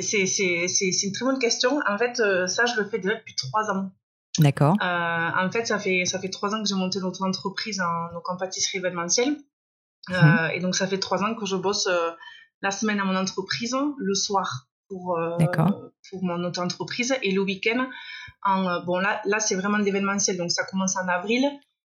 c'est 0.00 1.04
une 1.04 1.12
très 1.12 1.24
bonne 1.24 1.38
question. 1.38 1.80
En 1.88 1.98
fait, 1.98 2.16
ça, 2.46 2.66
je 2.66 2.80
le 2.80 2.88
fais 2.88 2.98
déjà 2.98 3.14
depuis 3.14 3.34
trois 3.34 3.70
ans. 3.70 3.90
D'accord. 4.38 4.76
en 4.80 5.50
fait, 5.50 5.66
ça 5.66 5.78
fait, 5.78 6.04
ça 6.04 6.18
fait 6.20 6.28
trois 6.28 6.54
ans 6.54 6.62
que 6.62 6.68
j'ai 6.68 6.76
monté 6.76 7.00
notre 7.00 7.22
entreprise 7.24 7.80
en, 7.80 8.14
donc 8.14 8.28
en 8.28 8.36
pâtisserie 8.36 8.78
événementielle. 8.78 9.36
Mhm. 10.08 10.50
Et 10.54 10.60
donc, 10.60 10.76
ça 10.76 10.86
fait 10.86 10.98
trois 10.98 11.22
ans 11.22 11.34
que 11.34 11.46
je 11.46 11.56
bosse 11.56 11.88
la 12.62 12.70
semaine 12.70 13.00
à 13.00 13.04
mon 13.04 13.16
entreprise, 13.16 13.76
le 13.98 14.14
soir 14.14 14.69
pour, 14.90 15.18
pour 16.10 16.24
mon 16.24 16.44
auto-entreprise 16.44 17.14
et 17.22 17.32
le 17.32 17.40
week-end 17.40 17.86
euh, 18.48 18.80
bon, 18.86 18.98
là, 18.98 19.20
là 19.24 19.40
c'est 19.40 19.54
vraiment 19.54 19.78
l'événementiel, 19.78 20.36
donc 20.36 20.50
ça 20.50 20.64
commence 20.64 20.96
en 20.96 21.06
avril 21.08 21.44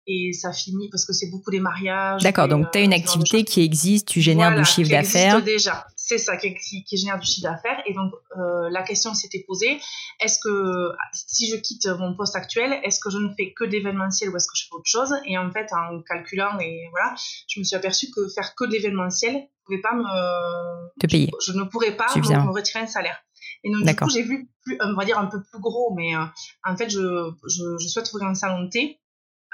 et 0.09 0.31
ça 0.31 0.53
finit 0.53 0.89
parce 0.89 1.03
que 1.03 1.11
c'est 1.11 1.29
beaucoup 1.29 1.51
des 1.51 1.59
mariages. 1.59 2.23
D'accord, 2.23 2.47
donc 2.47 2.71
tu 2.71 2.77
as 2.77 2.81
une 2.81 2.93
euh, 2.93 2.95
activité 2.95 3.43
qui 3.43 3.61
existe, 3.61 4.07
tu 4.07 4.21
génères 4.21 4.55
du 4.55 4.63
chiffre 4.63 4.89
d'affaires. 4.89 5.43
déjà, 5.43 5.85
c'est 5.97 6.17
ça, 6.17 6.37
qui, 6.37 6.55
qui, 6.55 6.97
génère 6.97 7.19
du 7.19 7.27
chiffre 7.27 7.49
d'affaires. 7.49 7.81
Et 7.85 7.93
donc 7.93 8.13
euh, 8.37 8.69
la 8.69 8.83
question 8.83 9.13
s'était 9.13 9.43
posée, 9.45 9.81
est-ce 10.21 10.39
que 10.39 10.91
si 11.11 11.49
je 11.49 11.57
quitte 11.57 11.87
mon 11.99 12.15
poste 12.15 12.37
actuel, 12.37 12.79
est-ce 12.83 13.01
que 13.01 13.09
je 13.09 13.17
ne 13.17 13.27
fais 13.33 13.51
que 13.51 13.65
d'événementiel 13.65 14.29
ou 14.29 14.37
est-ce 14.37 14.47
que 14.47 14.55
je 14.55 14.63
fais 14.63 14.75
autre 14.75 14.89
chose? 14.89 15.13
Et 15.25 15.37
en 15.37 15.51
fait, 15.51 15.67
en 15.73 16.01
calculant, 16.03 16.57
et 16.59 16.87
voilà, 16.91 17.13
je 17.49 17.59
me 17.59 17.65
suis 17.65 17.75
aperçue 17.75 18.07
que 18.15 18.29
faire 18.29 18.55
que 18.55 18.63
d'événementiel 18.63 19.33
ne 19.35 19.41
pas 19.81 19.93
me... 19.93 20.99
Te 20.99 21.07
payer. 21.07 21.29
Je, 21.45 21.51
ne 21.53 21.63
pourrais 21.63 21.95
pas 21.95 22.07
me 22.15 22.51
retirer 22.51 22.79
un 22.83 22.87
salaire. 22.87 23.17
Et 23.63 23.71
donc, 23.71 23.85
du 23.85 23.95
coup, 23.95 24.09
j'ai 24.09 24.23
vu, 24.23 24.49
plus, 24.63 24.77
on 24.81 24.93
va 24.93 25.05
dire, 25.05 25.19
un 25.19 25.25
peu 25.25 25.41
plus 25.41 25.59
gros, 25.59 25.93
mais 25.95 26.15
euh, 26.15 26.23
en 26.63 26.77
fait, 26.77 26.89
je, 26.89 27.31
je, 27.47 27.63
je, 27.79 27.87
souhaite 27.87 28.11
ouvrir 28.13 28.29
un 28.29 28.35
salon 28.35 28.63
de 28.63 28.69
thé 28.69 28.99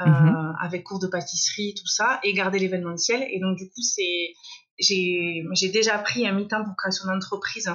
euh, 0.02 0.06
mhm. 0.06 0.56
avec 0.62 0.84
cours 0.84 1.00
de 1.00 1.08
pâtisserie, 1.08 1.74
tout 1.78 1.88
ça, 1.88 2.20
et 2.24 2.34
garder 2.34 2.60
l'événementiel. 2.60 3.26
Et 3.32 3.40
donc, 3.40 3.58
du 3.58 3.66
coup, 3.70 3.82
c'est 3.82 4.34
j'ai 4.80 5.70
déjà 5.72 5.98
pris 6.00 6.28
un 6.28 6.34
mi-temps 6.34 6.64
pour 6.64 6.76
créer 6.76 6.92
son 6.92 7.10
entreprise 7.10 7.72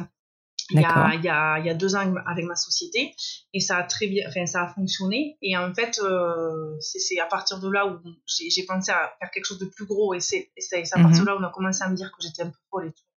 il 0.71 0.81
y, 0.81 0.85
a, 0.85 1.15
il, 1.15 1.25
y 1.25 1.29
a, 1.29 1.59
il 1.59 1.67
y, 1.67 1.71
a, 1.71 1.75
deux 1.75 1.97
ans 1.97 2.15
avec 2.27 2.45
ma 2.45 2.55
société 2.55 3.15
et 3.55 3.61
ça 3.61 3.79
a 3.79 3.83
très 3.85 4.07
bien 4.07 4.27
enfin 4.29 4.45
ça 4.45 4.65
a 4.65 4.69
fonctionné 4.69 5.39
et 5.41 5.57
en 5.57 5.73
fait 5.75 5.99
euh, 6.03 6.77
c'est 6.81 7.19
à 7.21 7.27
partir 7.27 7.59
de 7.59 7.71
là 7.71 7.87
où 7.87 7.99
j'ai 8.27 8.65
pensé 8.67 8.91
à 8.91 9.11
faire 9.19 9.31
quelque 9.31 9.47
chose 9.47 9.59
de 9.59 9.65
plus 9.65 9.87
gros 9.87 10.13
et 10.13 10.21
c'est 10.21 10.51
à 10.93 11.01
partir 11.01 11.11
de 11.11 11.21
mhm. 11.21 11.27
là 11.27 11.37
où 11.37 11.39
on 11.41 11.45
a 11.45 11.51
commencé 11.51 11.83
à 11.83 11.89
me 11.89 11.97
dire 11.97 12.11
que 12.11 12.23
j'étais 12.23 12.43
un 12.43 12.51
peu 12.51 12.59
folle 12.71 12.89
et 12.89 12.93
tout 12.93 13.09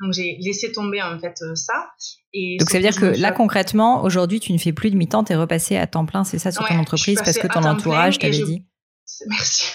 donc 0.00 0.12
j'ai 0.12 0.36
laissé 0.40 0.72
tomber 0.72 1.00
en 1.02 1.18
fait 1.18 1.40
euh, 1.42 1.54
ça. 1.54 1.92
Et 2.32 2.56
Donc 2.58 2.70
ça 2.70 2.78
veut 2.78 2.82
dire 2.82 2.98
que 2.98 3.06
là 3.06 3.32
concrètement, 3.32 4.02
aujourd'hui, 4.02 4.40
tu 4.40 4.52
ne 4.52 4.58
fais 4.58 4.72
plus 4.72 4.90
de 4.90 4.96
mi-temps, 4.96 5.24
tu 5.24 5.32
es 5.32 5.36
repassé 5.36 5.76
à 5.76 5.86
temps 5.86 6.06
plein, 6.06 6.24
c'est 6.24 6.38
ça, 6.38 6.50
sur 6.50 6.66
ton 6.66 6.78
entreprise, 6.78 7.20
parce 7.24 7.38
que 7.38 7.46
ton 7.46 7.62
entourage 7.64 8.18
t'avait 8.18 8.42
dit 8.42 8.66
Merci. 9.28 9.66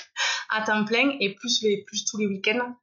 À 0.50 0.62
temps 0.62 0.86
plein 0.86 1.12
et 1.20 1.36
plus, 1.36 1.62
les, 1.62 1.84
plus 1.86 2.06
tous 2.06 2.18
les 2.18 2.28
week-ends 2.28 2.76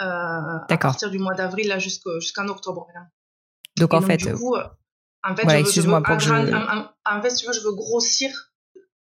euh, 0.00 0.04
à 0.04 0.76
partir 0.78 1.10
du 1.10 1.18
mois 1.18 1.34
d'avril 1.34 1.74
jusqu'en 1.78 2.48
octobre. 2.48 2.86
Donc 3.76 3.94
en 3.94 4.00
fait, 4.00 4.18
du 4.18 4.34
coup, 4.34 4.56
en 5.24 5.36
fait, 5.36 5.60
excuse-moi 5.60 6.02
pour 6.02 6.16
que 6.16 6.22
je... 6.22 6.32
en, 6.32 7.22
fait, 7.22 7.34
tu 7.34 7.46
veux, 7.46 7.52
je 7.52 7.60
veux 7.60 7.74
grossir 7.74 8.30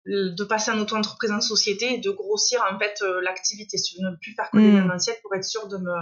de 0.07 0.45
passer 0.45 0.71
en 0.71 0.79
auto-entreprise 0.79 1.31
en 1.31 1.41
société 1.41 1.95
et 1.95 1.99
de 1.99 2.11
grossir 2.11 2.65
en 2.73 2.79
fait 2.79 2.95
euh, 3.03 3.21
l'activité. 3.21 3.77
Si 3.77 3.95
tu 3.95 4.03
veux 4.03 4.11
ne 4.11 4.17
plus 4.17 4.35
faire 4.35 4.50
que 4.50 4.57
mmh. 4.57 4.61
l'événementiel 4.61 5.17
pour 5.23 5.35
être 5.35 5.45
sûr 5.45 5.69
de 5.69 5.77
me 5.77 5.93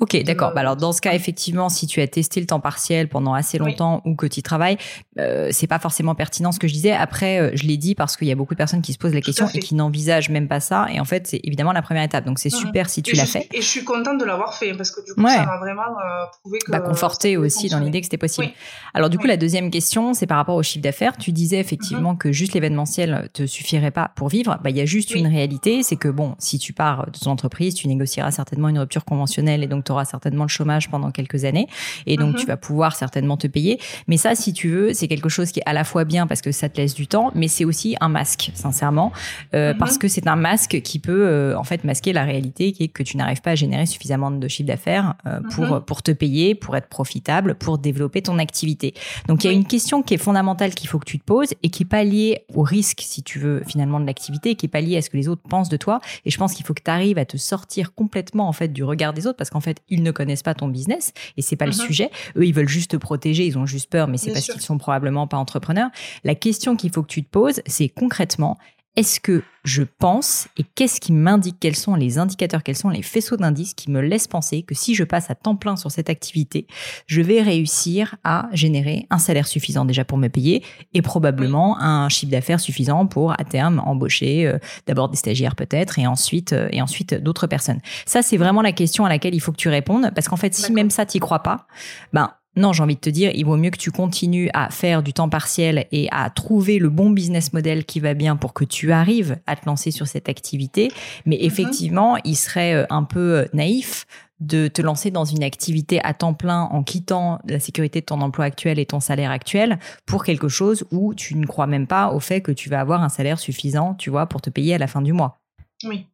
Ok, 0.00 0.20
d'accord. 0.24 0.52
Bah 0.54 0.60
alors 0.60 0.76
dans 0.76 0.92
ce 0.92 1.00
cas, 1.00 1.14
effectivement, 1.14 1.68
si 1.68 1.86
tu 1.86 2.00
as 2.00 2.08
testé 2.08 2.40
le 2.40 2.46
temps 2.46 2.58
partiel 2.58 3.08
pendant 3.08 3.32
assez 3.32 3.58
longtemps 3.58 4.02
ou 4.04 4.16
que 4.16 4.26
tu 4.26 4.42
travailles, 4.42 4.76
euh, 5.18 5.50
c'est 5.52 5.68
pas 5.68 5.78
forcément 5.78 6.16
pertinent 6.16 6.50
ce 6.50 6.58
que 6.58 6.66
je 6.66 6.72
disais. 6.72 6.90
Après, 6.90 7.40
euh, 7.40 7.50
je 7.54 7.64
l'ai 7.64 7.76
dit 7.76 7.94
parce 7.94 8.16
qu'il 8.16 8.26
y 8.26 8.32
a 8.32 8.34
beaucoup 8.34 8.54
de 8.54 8.58
personnes 8.58 8.82
qui 8.82 8.92
se 8.92 8.98
posent 8.98 9.14
la 9.14 9.20
question 9.20 9.46
et 9.54 9.60
qui 9.60 9.74
n'envisagent 9.76 10.30
même 10.30 10.48
pas 10.48 10.58
ça. 10.58 10.86
Et 10.92 10.98
en 10.98 11.04
fait, 11.04 11.28
c'est 11.28 11.40
évidemment 11.44 11.72
la 11.72 11.82
première 11.82 12.02
étape. 12.02 12.24
Donc 12.24 12.40
c'est 12.40 12.50
super 12.50 12.90
si 12.90 13.02
tu 13.02 13.14
l'as 13.14 13.26
fait. 13.26 13.48
Et 13.52 13.62
je 13.62 13.66
suis 13.66 13.84
contente 13.84 14.18
de 14.18 14.24
l'avoir 14.24 14.54
fait 14.54 14.74
parce 14.74 14.90
que 14.90 15.04
du 15.04 15.14
coup, 15.14 15.26
ça 15.28 15.46
m'a 15.46 15.58
vraiment 15.58 15.82
euh, 15.82 16.24
prouvé 16.40 16.58
que. 16.58 16.72
Bah, 16.72 16.80
conforté 16.80 17.36
aussi 17.36 17.68
dans 17.68 17.78
l'idée 17.78 18.00
que 18.00 18.06
c'était 18.06 18.18
possible. 18.18 18.48
Alors 18.94 19.10
du 19.10 19.18
coup, 19.18 19.26
la 19.26 19.36
deuxième 19.36 19.70
question, 19.70 20.12
c'est 20.12 20.26
par 20.26 20.38
rapport 20.38 20.56
au 20.56 20.62
chiffre 20.62 20.82
d'affaires. 20.82 21.16
Tu 21.16 21.30
disais 21.30 21.60
effectivement 21.60 22.12
mhm. 22.12 22.18
que 22.18 22.32
juste 22.32 22.52
l'événementiel 22.54 23.30
te 23.32 23.46
suffirait 23.46 23.92
pas 23.92 24.10
pour 24.16 24.28
vivre. 24.28 24.58
Bah 24.62 24.70
il 24.70 24.76
y 24.76 24.80
a 24.80 24.86
juste 24.86 25.14
une 25.14 25.28
réalité, 25.28 25.82
c'est 25.84 25.96
que 25.96 26.08
bon, 26.08 26.34
si 26.38 26.58
tu 26.58 26.72
pars 26.72 27.06
de 27.10 27.18
ton 27.18 27.30
entreprise, 27.30 27.74
tu 27.74 27.86
négocieras 27.86 28.32
certainement 28.32 28.68
une 28.68 28.78
rupture 28.78 29.04
conventionnelle 29.04 29.62
et 29.64 29.66
donc 29.66 29.84
tu 29.84 29.92
auras 29.92 30.04
certainement 30.04 30.44
le 30.44 30.48
chômage 30.48 30.88
pendant 30.90 31.10
quelques 31.10 31.44
années 31.44 31.66
et 32.06 32.16
donc 32.16 32.34
Mhm. 32.34 32.40
tu 32.40 32.46
vas 32.46 32.56
pouvoir 32.56 32.94
certainement 32.96 33.36
te 33.36 33.46
payer. 33.46 33.80
Mais 34.08 34.16
ça, 34.16 34.34
si 34.34 34.52
tu 34.52 34.68
veux, 34.68 34.92
c'est 34.94 35.08
quelque 35.08 35.28
chose 35.28 35.50
qui 35.52 35.60
est 35.60 35.64
à 35.66 35.72
la 35.72 35.84
fois 35.84 36.04
bien 36.04 36.26
parce 36.26 36.40
que 36.40 36.52
ça 36.52 36.68
te 36.68 36.76
laisse 36.80 36.94
du 36.94 37.06
temps, 37.06 37.32
mais 37.34 37.48
c'est 37.48 37.64
aussi 37.64 37.96
un 38.00 38.08
masque, 38.08 38.50
sincèrement, 38.54 39.12
euh, 39.54 39.72
Mhm. 39.72 39.78
parce 39.78 39.98
que 39.98 40.08
c'est 40.08 40.26
un 40.28 40.36
masque 40.36 40.80
qui 40.82 40.98
peut 40.98 41.26
euh, 41.26 41.56
en 41.58 41.64
fait 41.64 41.84
masquer 41.84 42.12
la 42.12 42.24
réalité 42.24 42.72
qui 42.72 42.84
est 42.84 42.88
que 42.88 43.02
tu 43.02 43.16
n'arrives 43.16 43.40
pas 43.42 43.52
à 43.52 43.54
générer 43.54 43.86
suffisamment 43.86 44.30
de 44.30 44.48
chiffre 44.48 44.66
d'affaires 44.68 45.14
euh, 45.26 45.40
pour 45.54 45.64
Mhm. 45.66 45.80
pour 45.80 46.02
te 46.02 46.10
payer, 46.12 46.54
pour 46.54 46.76
être 46.76 46.88
profitable, 46.88 47.54
pour 47.54 47.78
développer 47.78 48.22
ton 48.22 48.38
activité. 48.38 48.94
Donc 49.28 49.44
il 49.44 49.46
y 49.46 49.50
a 49.50 49.52
une 49.52 49.64
question 49.66 50.02
qui 50.02 50.14
est 50.14 50.18
fondamentale 50.18 50.74
qu'il 50.74 50.88
faut 50.88 50.98
que 50.98 51.04
tu 51.04 51.18
te 51.18 51.24
poses 51.24 51.54
et 51.62 51.70
qui 51.70 51.82
est 51.84 51.86
pas 51.86 52.04
liée 52.04 52.44
au 52.54 52.62
risque, 52.62 53.00
si 53.02 53.22
tu 53.22 53.38
veux, 53.38 53.62
finalement 53.66 54.00
de 54.00 54.06
l'activité, 54.06 54.54
qui 54.54 54.66
est 54.66 54.68
pas 54.68 54.80
liée 54.80 54.96
à 54.96 55.02
ce 55.02 55.10
que 55.10 55.16
les 55.16 55.28
autres 55.28 55.42
pensent 55.48 55.68
de 55.68 55.76
toi. 55.76 56.00
Et 56.24 56.30
je 56.30 56.38
pense 56.38 56.52
qu'il 56.54 56.64
faut 56.66 56.74
que 56.74 56.82
tu 56.84 56.90
arrives 56.90 57.18
à 57.18 57.24
te 57.24 57.36
sortir 57.36 57.94
complètement 57.94 58.48
en 58.48 58.52
fait 58.52 58.68
du 58.68 58.84
regard 58.84 59.12
des 59.14 59.26
autres 59.26 59.36
parce 59.36 59.50
qu'en 59.54 59.60
fait 59.60 59.78
ils 59.88 60.02
ne 60.02 60.10
connaissent 60.10 60.42
pas 60.42 60.54
ton 60.54 60.68
business 60.68 61.12
et 61.36 61.42
c'est 61.42 61.56
pas 61.56 61.64
le 61.66 61.70
Mhm. 61.72 61.78
sujet. 61.86 62.10
Eux 62.36 62.44
ils 62.44 62.52
veulent 62.52 62.68
juste 62.68 62.90
te 62.90 62.96
protéger, 62.96 63.46
ils 63.46 63.56
ont 63.56 63.66
juste 63.66 63.88
peur, 63.88 64.08
mais 64.08 64.18
c'est 64.18 64.32
parce 64.32 64.46
qu'ils 64.46 64.60
sont 64.60 64.76
probablement 64.78 65.26
pas 65.26 65.36
entrepreneurs. 65.38 65.88
La 66.24 66.34
question 66.34 66.76
qu'il 66.76 66.90
faut 66.92 67.02
que 67.02 67.08
tu 67.08 67.22
te 67.24 67.30
poses, 67.30 67.60
c'est 67.66 67.88
concrètement 67.88 68.58
est-ce 68.96 69.18
que 69.18 69.42
je 69.64 69.82
pense 69.82 70.46
et 70.58 70.62
qu'est-ce 70.74 71.00
qui 71.00 71.12
m'indique 71.12 71.56
quels 71.58 71.74
sont 71.74 71.94
les 71.94 72.18
indicateurs, 72.18 72.62
quels 72.62 72.76
sont 72.76 72.90
les 72.90 73.02
faisceaux 73.02 73.36
d'indices 73.36 73.74
qui 73.74 73.90
me 73.90 74.00
laissent 74.00 74.28
penser 74.28 74.62
que 74.62 74.74
si 74.74 74.94
je 74.94 75.04
passe 75.04 75.30
à 75.30 75.34
temps 75.34 75.56
plein 75.56 75.76
sur 75.76 75.90
cette 75.90 76.10
activité, 76.10 76.66
je 77.06 77.22
vais 77.22 77.42
réussir 77.42 78.16
à 78.24 78.48
générer 78.52 79.06
un 79.10 79.18
salaire 79.18 79.46
suffisant 79.46 79.84
déjà 79.84 80.04
pour 80.04 80.18
me 80.18 80.28
payer 80.28 80.62
et 80.92 81.02
probablement 81.02 81.80
un 81.80 82.08
chiffre 82.08 82.30
d'affaires 82.30 82.60
suffisant 82.60 83.06
pour 83.06 83.32
à 83.32 83.44
terme 83.44 83.80
embaucher 83.80 84.46
euh, 84.46 84.58
d'abord 84.86 85.08
des 85.08 85.16
stagiaires 85.16 85.56
peut-être 85.56 85.98
et 85.98 86.06
ensuite 86.06 86.52
euh, 86.52 86.68
et 86.70 86.82
ensuite 86.82 87.14
d'autres 87.14 87.46
personnes. 87.46 87.80
Ça 88.06 88.22
c'est 88.22 88.36
vraiment 88.36 88.62
la 88.62 88.72
question 88.72 89.04
à 89.04 89.08
laquelle 89.08 89.34
il 89.34 89.40
faut 89.40 89.52
que 89.52 89.56
tu 89.56 89.68
répondes 89.68 90.12
parce 90.14 90.28
qu'en 90.28 90.36
fait 90.36 90.54
si 90.54 90.72
même 90.72 90.90
ça 90.90 91.06
t'y 91.06 91.18
crois 91.18 91.42
pas, 91.42 91.66
ben 92.12 92.30
non, 92.56 92.72
j'ai 92.72 92.82
envie 92.82 92.94
de 92.94 93.00
te 93.00 93.10
dire, 93.10 93.32
il 93.34 93.44
vaut 93.44 93.56
mieux 93.56 93.70
que 93.70 93.78
tu 93.78 93.90
continues 93.90 94.48
à 94.54 94.70
faire 94.70 95.02
du 95.02 95.12
temps 95.12 95.28
partiel 95.28 95.86
et 95.90 96.08
à 96.12 96.30
trouver 96.30 96.78
le 96.78 96.88
bon 96.88 97.10
business 97.10 97.52
model 97.52 97.84
qui 97.84 98.00
va 98.00 98.14
bien 98.14 98.36
pour 98.36 98.52
que 98.52 98.64
tu 98.64 98.92
arrives 98.92 99.38
à 99.46 99.56
te 99.56 99.66
lancer 99.66 99.90
sur 99.90 100.06
cette 100.06 100.28
activité. 100.28 100.90
Mais 101.26 101.38
effectivement, 101.40 102.16
il 102.24 102.36
serait 102.36 102.74
euh, 102.74 102.86
un 102.90 103.02
peu 103.02 103.38
euh, 103.38 103.44
naïf 103.52 104.06
de 104.40 104.68
te 104.68 104.82
lancer 104.82 105.10
dans 105.10 105.24
une 105.24 105.42
activité 105.42 106.00
à 106.04 106.12
temps 106.12 106.34
plein 106.34 106.62
en 106.62 106.82
quittant 106.82 107.38
la 107.48 107.60
sécurité 107.60 108.00
de 108.00 108.06
ton 108.06 108.20
emploi 108.20 108.44
actuel 108.44 108.78
et 108.78 108.86
ton 108.86 109.00
salaire 109.00 109.30
actuel 109.30 109.78
pour 110.06 110.24
quelque 110.24 110.48
chose 110.48 110.84
où 110.90 111.14
tu 111.14 111.36
ne 111.36 111.46
crois 111.46 111.66
même 111.66 111.86
pas 111.86 112.10
au 112.12 112.20
fait 112.20 112.40
que 112.40 112.52
tu 112.52 112.68
vas 112.68 112.80
avoir 112.80 113.02
un 113.02 113.08
salaire 113.08 113.38
suffisant, 113.38 113.94
tu 113.94 114.10
vois, 114.10 114.26
pour 114.26 114.42
te 114.42 114.50
payer 114.50 114.74
à 114.74 114.78
la 114.78 114.86
fin 114.86 115.02
du 115.02 115.12
mois. 115.12 115.40
Oui. 115.84 116.06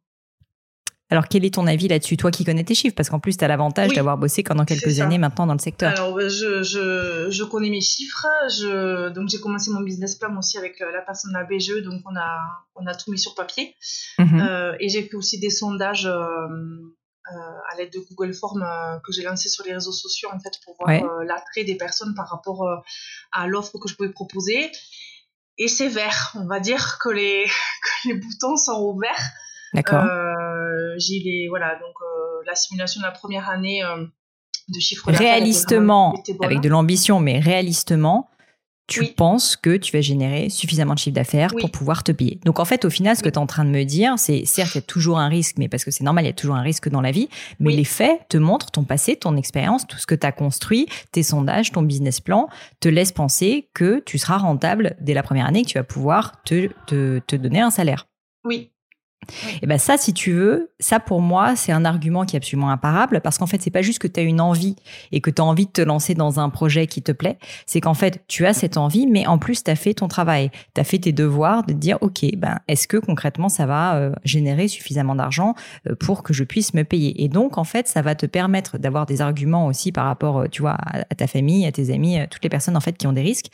Alors, 1.11 1.27
quel 1.27 1.43
est 1.43 1.53
ton 1.53 1.67
avis 1.67 1.89
là-dessus, 1.89 2.15
toi 2.15 2.31
qui 2.31 2.45
connais 2.45 2.63
tes 2.63 2.73
chiffres? 2.73 2.95
Parce 2.95 3.09
qu'en 3.09 3.19
plus, 3.19 3.35
tu 3.35 3.43
as 3.43 3.47
l'avantage 3.49 3.89
Oui, 3.89 3.95
d'avoir 3.95 4.17
bossé 4.17 4.43
pendant 4.43 4.63
quelques 4.63 5.01
années 5.01 5.17
maintenant 5.17 5.45
dans 5.45 5.53
le 5.53 5.59
secteur. 5.59 5.91
Alors, 5.91 6.17
je, 6.21 6.63
je, 6.63 7.27
je 7.29 7.43
connais 7.43 7.69
mes 7.69 7.81
chiffres. 7.81 8.25
Je, 8.49 9.09
donc, 9.09 9.27
j'ai 9.27 9.39
commencé 9.41 9.71
mon 9.71 9.81
business 9.81 10.15
plan 10.15 10.35
aussi 10.37 10.57
avec 10.57 10.79
euh, 10.81 10.89
la 10.91 11.01
personne 11.01 11.33
de 11.33 11.37
la 11.37 11.43
BGE. 11.43 11.83
Donc, 11.83 12.01
on 12.09 12.15
a, 12.15 12.65
on 12.75 12.87
a 12.87 12.95
tout 12.95 13.11
mis 13.11 13.19
sur 13.19 13.35
papier. 13.35 13.75
Mhm. 14.19 14.41
Euh, 14.41 14.75
et 14.79 14.87
j'ai 14.87 15.03
fait 15.03 15.15
aussi 15.15 15.37
des 15.37 15.49
sondages 15.49 16.05
euh, 16.05 16.13
euh, 16.15 17.71
à 17.71 17.75
l'aide 17.77 17.91
de 17.91 17.99
Google 18.09 18.33
Forms 18.33 18.65
que 19.05 19.11
j'ai 19.11 19.23
lancé 19.23 19.49
sur 19.49 19.65
les 19.65 19.73
réseaux 19.73 19.91
sociaux 19.91 20.29
en 20.33 20.39
fait 20.39 20.53
pour 20.63 20.75
voir 20.79 20.89
Ouais. 20.89 21.03
l'attrait 21.27 21.65
des 21.65 21.75
personnes 21.75 22.15
par 22.15 22.29
rapport 22.29 22.65
à 23.33 23.47
l'offre 23.47 23.77
que 23.79 23.89
je 23.89 23.95
pouvais 23.95 24.09
proposer. 24.13 24.71
Et 25.57 25.67
c'est 25.67 25.89
vert, 25.89 26.31
on 26.35 26.47
va 26.47 26.59
dire 26.61 26.97
que 26.99 27.09
les, 27.09 27.43
que 28.03 28.07
les 28.07 28.13
boutons 28.15 28.55
sont 28.55 28.71
au 28.79 28.97
vert. 28.97 29.29
D'accord. 29.73 30.03
Euh, 30.03 30.33
j'ai 31.01 31.19
les 31.19 31.47
voilà 31.49 31.75
donc 31.75 31.95
euh, 32.01 32.43
la 32.45 32.55
simulation 32.55 33.01
de 33.01 33.05
la 33.05 33.11
première 33.11 33.49
année 33.49 33.83
euh, 33.83 34.05
de 34.69 34.79
chiffre 34.79 35.11
d'affaires 35.11 35.27
réalistement, 35.33 36.13
avec 36.41 36.61
de 36.61 36.69
l'ambition, 36.69 37.19
mais 37.19 37.39
réalistement, 37.39 38.29
tu 38.87 38.99
Oui. 39.01 39.13
penses 39.15 39.55
que 39.55 39.77
tu 39.77 39.91
vas 39.95 40.01
générer 40.01 40.49
suffisamment 40.49 40.93
de 40.95 40.99
chiffre 40.99 41.15
d'affaires 41.15 41.51
Oui. 41.55 41.61
pour 41.61 41.71
pouvoir 41.71 42.03
te 42.03 42.11
payer. 42.11 42.39
Donc 42.45 42.59
en 42.59 42.65
fait, 42.65 42.83
au 42.83 42.89
final, 42.89 43.15
ce 43.15 43.23
que 43.23 43.29
tu 43.29 43.35
es 43.35 43.37
en 43.37 43.47
train 43.47 43.63
de 43.63 43.69
me 43.69 43.83
dire, 43.85 44.15
c'est 44.17 44.43
certes, 44.45 44.71
il 44.75 44.77
y 44.77 44.79
a 44.79 44.81
toujours 44.81 45.17
un 45.17 45.29
risque, 45.29 45.57
mais 45.57 45.69
parce 45.69 45.85
que 45.85 45.91
c'est 45.91 46.03
normal, 46.03 46.25
il 46.25 46.27
y 46.27 46.31
a 46.31 46.33
toujours 46.33 46.55
un 46.55 46.61
risque 46.61 46.89
dans 46.89 46.99
la 47.01 47.11
vie, 47.11 47.29
mais 47.59 47.71
les 47.73 47.85
faits 47.85 48.27
te 48.29 48.37
montrent 48.37 48.69
ton 48.71 48.83
passé, 48.83 49.15
ton 49.15 49.37
expérience, 49.37 49.87
tout 49.87 49.97
ce 49.97 50.05
que 50.05 50.15
tu 50.15 50.27
as 50.27 50.31
construit, 50.33 50.87
tes 51.11 51.23
sondages, 51.23 51.71
ton 51.71 51.83
business 51.83 52.19
plan, 52.19 52.49
te 52.81 52.89
laissent 52.89 53.13
penser 53.13 53.69
que 53.73 54.01
tu 54.05 54.17
seras 54.17 54.37
rentable 54.37 54.95
dès 54.99 55.13
la 55.13 55.23
première 55.23 55.45
année, 55.47 55.63
que 55.63 55.69
tu 55.69 55.77
vas 55.77 55.83
pouvoir 55.85 56.41
te, 56.43 56.69
te, 56.87 57.19
te 57.19 57.35
donner 57.37 57.61
un 57.61 57.71
salaire. 57.71 58.07
oui 58.43 58.71
Et 59.61 59.67
ben 59.67 59.77
ça, 59.77 59.97
si 59.97 60.13
tu 60.13 60.31
veux, 60.31 60.71
ça 60.79 60.99
pour 60.99 61.21
moi, 61.21 61.55
c'est 61.55 61.71
un 61.71 61.85
argument 61.85 62.25
qui 62.25 62.35
est 62.35 62.37
absolument 62.37 62.69
imparable 62.69 63.21
parce 63.21 63.37
qu'en 63.37 63.45
fait, 63.45 63.61
c'est 63.61 63.71
pas 63.71 63.81
juste 63.81 63.99
que 63.99 64.07
tu 64.07 64.19
as 64.19 64.23
une 64.23 64.41
envie 64.41 64.75
et 65.11 65.21
que 65.21 65.29
tu 65.29 65.41
as 65.41 65.45
envie 65.45 65.67
de 65.67 65.71
te 65.71 65.81
lancer 65.81 66.15
dans 66.15 66.39
un 66.39 66.49
projet 66.49 66.87
qui 66.87 67.01
te 67.01 67.11
plaît, 67.11 67.37
c'est 67.65 67.81
qu'en 67.81 67.93
fait, 67.93 68.23
tu 68.27 68.45
as 68.45 68.53
cette 68.53 68.77
envie, 68.77 69.07
mais 69.07 69.27
en 69.27 69.37
plus, 69.37 69.63
tu 69.63 69.71
as 69.71 69.75
fait 69.75 69.93
ton 69.93 70.07
travail, 70.07 70.51
tu 70.73 70.81
as 70.81 70.83
fait 70.83 70.99
tes 70.99 71.11
devoirs 71.11 71.63
de 71.63 71.73
dire, 71.73 71.97
OK, 72.01 72.25
ben, 72.35 72.59
est-ce 72.67 72.87
que 72.87 72.97
concrètement, 72.97 73.49
ça 73.49 73.65
va 73.65 73.95
euh, 73.95 74.11
générer 74.23 74.67
suffisamment 74.67 75.15
d'argent 75.15 75.53
euh, 75.87 75.95
pour 75.95 76.23
que 76.23 76.33
je 76.33 76.43
puisse 76.43 76.73
me 76.73 76.83
payer? 76.83 77.23
Et 77.23 77.29
donc, 77.29 77.57
en 77.57 77.63
fait, 77.63 77.87
ça 77.87 78.01
va 78.01 78.15
te 78.15 78.25
permettre 78.25 78.77
d'avoir 78.77 79.05
des 79.05 79.21
arguments 79.21 79.67
aussi 79.67 79.91
par 79.91 80.05
rapport, 80.05 80.39
euh, 80.39 80.47
tu 80.51 80.61
vois, 80.61 80.77
à, 80.85 81.15
ta 81.15 81.27
famille, 81.27 81.65
à 81.65 81.71
tes 81.71 81.93
amis, 81.93 82.17
à 82.17 82.27
toutes 82.27 82.43
les 82.43 82.49
personnes 82.49 82.75
en 82.75 82.81
fait 82.81 82.97
qui 82.97 83.07
ont 83.07 83.13
des 83.13 83.21
risques. 83.21 83.47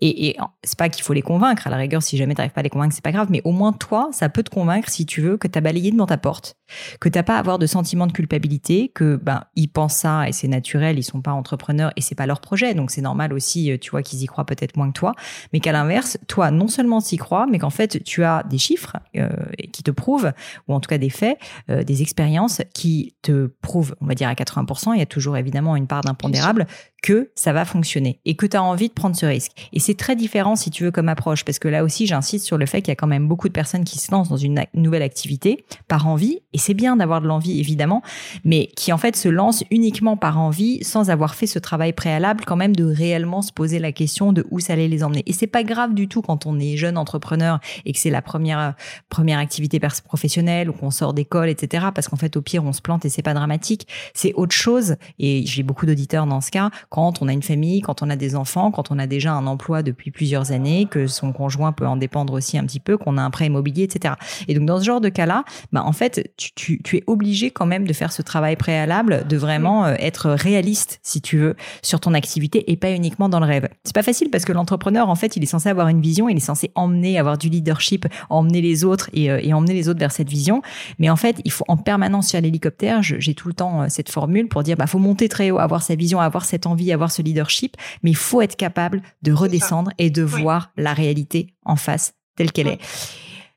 Et, 0.00 0.36
c'est 0.62 0.78
pas 0.78 0.88
qu'il 0.88 1.04
faut 1.04 1.12
les 1.12 1.22
convaincre. 1.22 1.66
À 1.66 1.70
la 1.70 1.76
rigueur, 1.76 2.02
si 2.02 2.16
jamais 2.16 2.34
tu 2.34 2.42
pas 2.42 2.60
à 2.60 2.62
les 2.62 2.70
convaincre, 2.70 2.94
c'est 2.94 3.04
pas 3.04 3.12
grave. 3.12 3.28
Mais 3.30 3.42
au 3.44 3.52
moins, 3.52 3.72
toi, 3.72 4.08
ça 4.12 4.28
peut 4.28 4.42
te 4.42 4.50
convaincre 4.50 4.88
si 4.90 5.06
tu 5.06 5.13
veux 5.20 5.36
que 5.36 5.48
tu 5.48 5.58
as 5.58 5.60
balayé 5.60 5.90
devant 5.90 6.06
ta 6.06 6.16
porte, 6.16 6.56
que 7.00 7.08
t'as 7.08 7.22
pas 7.22 7.36
à 7.36 7.38
avoir 7.38 7.58
de 7.58 7.66
sentiment 7.66 8.06
de 8.06 8.12
culpabilité, 8.12 8.90
que 8.94 9.16
ben 9.16 9.44
ils 9.54 9.68
pensent 9.68 9.96
ça 9.96 10.28
et 10.28 10.32
c'est 10.32 10.48
naturel, 10.48 10.98
ils 10.98 11.02
sont 11.02 11.20
pas 11.20 11.32
entrepreneurs 11.32 11.92
et 11.96 12.00
c'est 12.00 12.14
pas 12.14 12.26
leur 12.26 12.40
projet, 12.40 12.74
donc 12.74 12.90
c'est 12.90 13.00
normal 13.00 13.32
aussi, 13.32 13.70
euh, 13.70 13.78
tu 13.78 13.90
vois, 13.90 14.02
qu'ils 14.02 14.22
y 14.22 14.26
croient 14.26 14.46
peut-être 14.46 14.76
moins 14.76 14.88
que 14.88 14.98
toi. 14.98 15.14
Mais 15.52 15.60
qu'à 15.60 15.72
l'inverse, 15.72 16.18
toi, 16.28 16.50
non 16.50 16.68
seulement 16.68 17.00
t'y 17.00 17.16
crois, 17.16 17.46
mais 17.46 17.58
qu'en 17.58 17.70
fait, 17.70 18.02
tu 18.04 18.24
as 18.24 18.42
des 18.44 18.58
chiffres 18.58 18.96
euh, 19.16 19.28
qui 19.72 19.82
te 19.82 19.90
prouvent, 19.90 20.32
ou 20.68 20.74
en 20.74 20.80
tout 20.80 20.88
cas 20.88 20.98
des 20.98 21.10
faits, 21.10 21.38
euh, 21.70 21.82
des 21.82 22.02
expériences 22.02 22.62
qui 22.74 23.14
te 23.22 23.46
prouvent, 23.60 23.94
on 24.00 24.06
va 24.06 24.14
dire 24.14 24.28
à 24.28 24.34
80%, 24.34 24.94
il 24.94 24.98
y 24.98 25.02
a 25.02 25.06
toujours 25.06 25.36
évidemment 25.36 25.76
une 25.76 25.86
part 25.86 26.02
d'impondérable, 26.02 26.66
que 27.04 27.28
ça 27.34 27.52
va 27.52 27.66
fonctionner 27.66 28.18
et 28.24 28.34
que 28.34 28.46
tu 28.46 28.56
as 28.56 28.62
envie 28.62 28.88
de 28.88 28.94
prendre 28.94 29.14
ce 29.14 29.26
risque. 29.26 29.52
Et 29.74 29.78
c'est 29.78 29.92
très 29.92 30.16
différent 30.16 30.56
si 30.56 30.70
tu 30.70 30.84
veux 30.84 30.90
comme 30.90 31.10
approche, 31.10 31.44
parce 31.44 31.58
que 31.58 31.68
là 31.68 31.84
aussi, 31.84 32.06
j'insiste 32.06 32.46
sur 32.46 32.56
le 32.56 32.64
fait 32.64 32.80
qu'il 32.80 32.88
y 32.88 32.92
a 32.92 32.96
quand 32.96 33.06
même 33.06 33.28
beaucoup 33.28 33.46
de 33.46 33.52
personnes 33.52 33.84
qui 33.84 33.98
se 33.98 34.10
lancent 34.10 34.30
dans 34.30 34.38
une 34.38 34.64
nouvelle 34.72 35.02
activité 35.02 35.66
par 35.86 36.06
envie, 36.06 36.40
et 36.54 36.58
c'est 36.58 36.72
bien 36.72 36.96
d'avoir 36.96 37.20
de 37.20 37.26
l'envie 37.26 37.60
évidemment, 37.60 38.02
mais 38.42 38.68
qui 38.74 38.90
en 38.90 38.96
fait 38.96 39.16
se 39.16 39.28
lancent 39.28 39.64
uniquement 39.70 40.16
par 40.16 40.40
envie 40.40 40.82
sans 40.82 41.10
avoir 41.10 41.34
fait 41.34 41.46
ce 41.46 41.58
travail 41.58 41.92
préalable 41.92 42.44
quand 42.46 42.56
même 42.56 42.74
de 42.74 42.84
réellement 42.84 43.42
se 43.42 43.52
poser 43.52 43.78
la 43.78 43.92
question 43.92 44.32
de 44.32 44.46
où 44.50 44.58
ça 44.58 44.72
allait 44.72 44.88
les 44.88 45.04
emmener. 45.04 45.24
Et 45.26 45.34
c'est 45.34 45.46
pas 45.46 45.62
grave 45.62 45.92
du 45.92 46.08
tout 46.08 46.22
quand 46.22 46.46
on 46.46 46.58
est 46.58 46.78
jeune 46.78 46.96
entrepreneur 46.96 47.60
et 47.84 47.92
que 47.92 47.98
c'est 47.98 48.08
la 48.08 48.22
première 48.22 48.76
première 49.10 49.38
activité 49.38 49.78
professionnelle 50.06 50.70
ou 50.70 50.72
qu'on 50.72 50.90
sort 50.90 51.12
d'école, 51.12 51.50
etc. 51.50 51.88
Parce 51.94 52.08
qu'en 52.08 52.16
fait, 52.16 52.34
au 52.38 52.40
pire, 52.40 52.64
on 52.64 52.72
se 52.72 52.80
plante 52.80 53.04
et 53.04 53.10
c'est 53.10 53.20
pas 53.20 53.34
dramatique. 53.34 53.86
C'est 54.14 54.32
autre 54.32 54.54
chose. 54.54 54.96
Et 55.18 55.44
j'ai 55.44 55.62
beaucoup 55.62 55.84
d'auditeurs 55.84 56.26
dans 56.26 56.40
ce 56.40 56.50
cas 56.50 56.70
quand 56.94 57.22
on 57.22 57.26
a 57.26 57.32
une 57.32 57.42
famille, 57.42 57.80
quand 57.80 58.02
on 58.02 58.08
a 58.08 58.14
des 58.14 58.36
enfants, 58.36 58.70
quand 58.70 58.92
on 58.92 59.00
a 59.00 59.08
déjà 59.08 59.32
un 59.32 59.48
emploi 59.48 59.82
depuis 59.82 60.12
plusieurs 60.12 60.52
années, 60.52 60.86
que 60.88 61.08
son 61.08 61.32
conjoint 61.32 61.72
peut 61.72 61.88
en 61.88 61.96
dépendre 61.96 62.34
aussi 62.34 62.56
un 62.56 62.62
petit 62.62 62.78
peu, 62.78 62.96
qu'on 62.96 63.18
a 63.18 63.22
un 63.22 63.30
prêt 63.30 63.46
immobilier, 63.46 63.82
etc. 63.82 64.14
Et 64.46 64.54
donc 64.54 64.64
dans 64.66 64.78
ce 64.78 64.84
genre 64.84 65.00
de 65.00 65.08
cas-là, 65.08 65.42
bah 65.72 65.82
en 65.84 65.90
fait, 65.90 66.32
tu, 66.36 66.52
tu, 66.54 66.80
tu, 66.84 66.98
es 66.98 67.04
obligé 67.08 67.50
quand 67.50 67.66
même 67.66 67.84
de 67.84 67.92
faire 67.92 68.12
ce 68.12 68.22
travail 68.22 68.54
préalable, 68.54 69.26
de 69.28 69.36
vraiment 69.36 69.86
euh, 69.86 69.96
être 69.98 70.30
réaliste, 70.30 71.00
si 71.02 71.20
tu 71.20 71.36
veux, 71.36 71.56
sur 71.82 71.98
ton 71.98 72.14
activité 72.14 72.70
et 72.70 72.76
pas 72.76 72.92
uniquement 72.92 73.28
dans 73.28 73.40
le 73.40 73.46
rêve. 73.46 73.68
C'est 73.82 73.92
pas 73.92 74.04
facile 74.04 74.30
parce 74.30 74.44
que 74.44 74.52
l'entrepreneur, 74.52 75.08
en 75.08 75.16
fait, 75.16 75.34
il 75.34 75.42
est 75.42 75.46
censé 75.46 75.68
avoir 75.68 75.88
une 75.88 76.00
vision, 76.00 76.28
il 76.28 76.36
est 76.36 76.40
censé 76.40 76.70
emmener, 76.76 77.18
avoir 77.18 77.38
du 77.38 77.48
leadership, 77.48 78.06
emmener 78.30 78.60
les 78.60 78.84
autres 78.84 79.10
et, 79.12 79.32
euh, 79.32 79.40
et 79.42 79.52
emmener 79.52 79.74
les 79.74 79.88
autres 79.88 79.98
vers 79.98 80.12
cette 80.12 80.28
vision. 80.28 80.62
Mais 81.00 81.10
en 81.10 81.16
fait, 81.16 81.40
il 81.44 81.50
faut 81.50 81.64
en 81.66 81.76
permanence 81.76 82.28
sur 82.28 82.40
l'hélicoptère. 82.40 83.02
J'ai 83.02 83.34
tout 83.34 83.48
le 83.48 83.54
temps 83.54 83.82
euh, 83.82 83.86
cette 83.88 84.10
formule 84.10 84.46
pour 84.46 84.62
dire, 84.62 84.76
bah 84.76 84.86
faut 84.86 85.00
monter 85.00 85.28
très 85.28 85.50
haut, 85.50 85.58
avoir 85.58 85.82
sa 85.82 85.96
vision, 85.96 86.20
avoir 86.20 86.44
cette 86.44 86.66
envie, 86.68 86.83
avoir 86.92 87.10
ce 87.10 87.22
leadership, 87.22 87.76
mais 88.02 88.10
il 88.10 88.16
faut 88.16 88.40
être 88.40 88.56
capable 88.56 89.02
de 89.22 89.32
redescendre 89.32 89.90
et 89.98 90.10
de 90.10 90.22
oui. 90.22 90.42
voir 90.42 90.70
la 90.76 90.94
réalité 90.94 91.54
en 91.64 91.76
face 91.76 92.14
telle 92.36 92.52
qu'elle 92.52 92.68
est. 92.68 92.78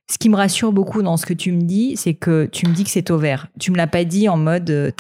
Ce 0.09 0.17
qui 0.17 0.29
me 0.29 0.35
rassure 0.35 0.71
beaucoup 0.71 1.01
dans 1.01 1.17
ce 1.17 1.25
que 1.25 1.33
tu 1.33 1.51
me 1.51 1.63
dis, 1.63 1.97
c'est 1.97 2.13
que 2.13 2.47
tu 2.51 2.65
me 2.67 2.73
dis 2.73 2.85
que 2.85 2.89
c'est 2.89 3.11
au 3.11 3.17
vert. 3.17 3.47
Tu 3.59 3.71
me 3.71 3.77
l'as 3.77 3.87
pas 3.87 4.05
dit 4.05 4.29
en 4.29 4.37
mode, 4.37 4.69
euh, 4.69 4.91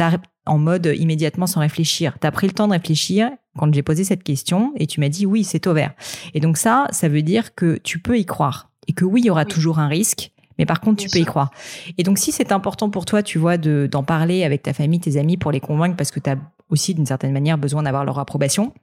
en 0.45 0.57
mode 0.57 0.93
immédiatement 0.97 1.47
sans 1.47 1.61
réfléchir. 1.61 2.17
Tu 2.19 2.27
as 2.27 2.31
pris 2.31 2.47
le 2.47 2.53
temps 2.53 2.67
de 2.67 2.73
réfléchir 2.73 3.29
quand 3.57 3.73
j'ai 3.73 3.83
posé 3.83 4.03
cette 4.03 4.23
question 4.23 4.73
et 4.75 4.85
tu 4.85 4.99
m'as 4.99 5.09
dit 5.09 5.25
oui, 5.25 5.45
c'est 5.45 5.65
au 5.67 5.73
vert. 5.73 5.93
Et 6.33 6.41
donc 6.41 6.57
ça, 6.57 6.87
ça 6.91 7.07
veut 7.07 7.21
dire 7.21 7.55
que 7.55 7.79
tu 7.83 7.99
peux 7.99 8.19
y 8.19 8.25
croire 8.25 8.69
et 8.87 8.93
que 8.93 9.05
oui, 9.05 9.21
il 9.21 9.27
y 9.27 9.29
aura 9.29 9.43
oui. 9.43 9.47
toujours 9.47 9.79
un 9.79 9.87
risque. 9.87 10.31
Mais 10.57 10.65
par 10.65 10.81
contre, 10.81 10.97
Bien 10.97 11.07
tu 11.07 11.11
peux 11.11 11.19
y 11.19 11.25
croire. 11.25 11.51
Et 11.97 12.03
donc, 12.03 12.17
si 12.17 12.31
c'est 12.31 12.51
important 12.51 12.89
pour 12.89 13.05
toi, 13.05 13.21
tu 13.21 13.37
vois, 13.37 13.57
de, 13.57 13.87
d'en 13.91 14.03
parler 14.03 14.43
avec 14.43 14.63
ta 14.63 14.73
famille, 14.73 14.99
tes 14.99 15.17
amis 15.17 15.37
pour 15.37 15.51
les 15.51 15.59
convaincre 15.59 15.95
parce 15.95 16.09
que 16.09 16.19
tu 16.19 16.29
as 16.29 16.37
aussi, 16.69 16.93
d'une 16.93 17.05
certaine 17.05 17.31
manière, 17.31 17.57
besoin 17.57 17.83
d'avoir 17.83 18.05
leur 18.05 18.19
approbation. 18.19 18.73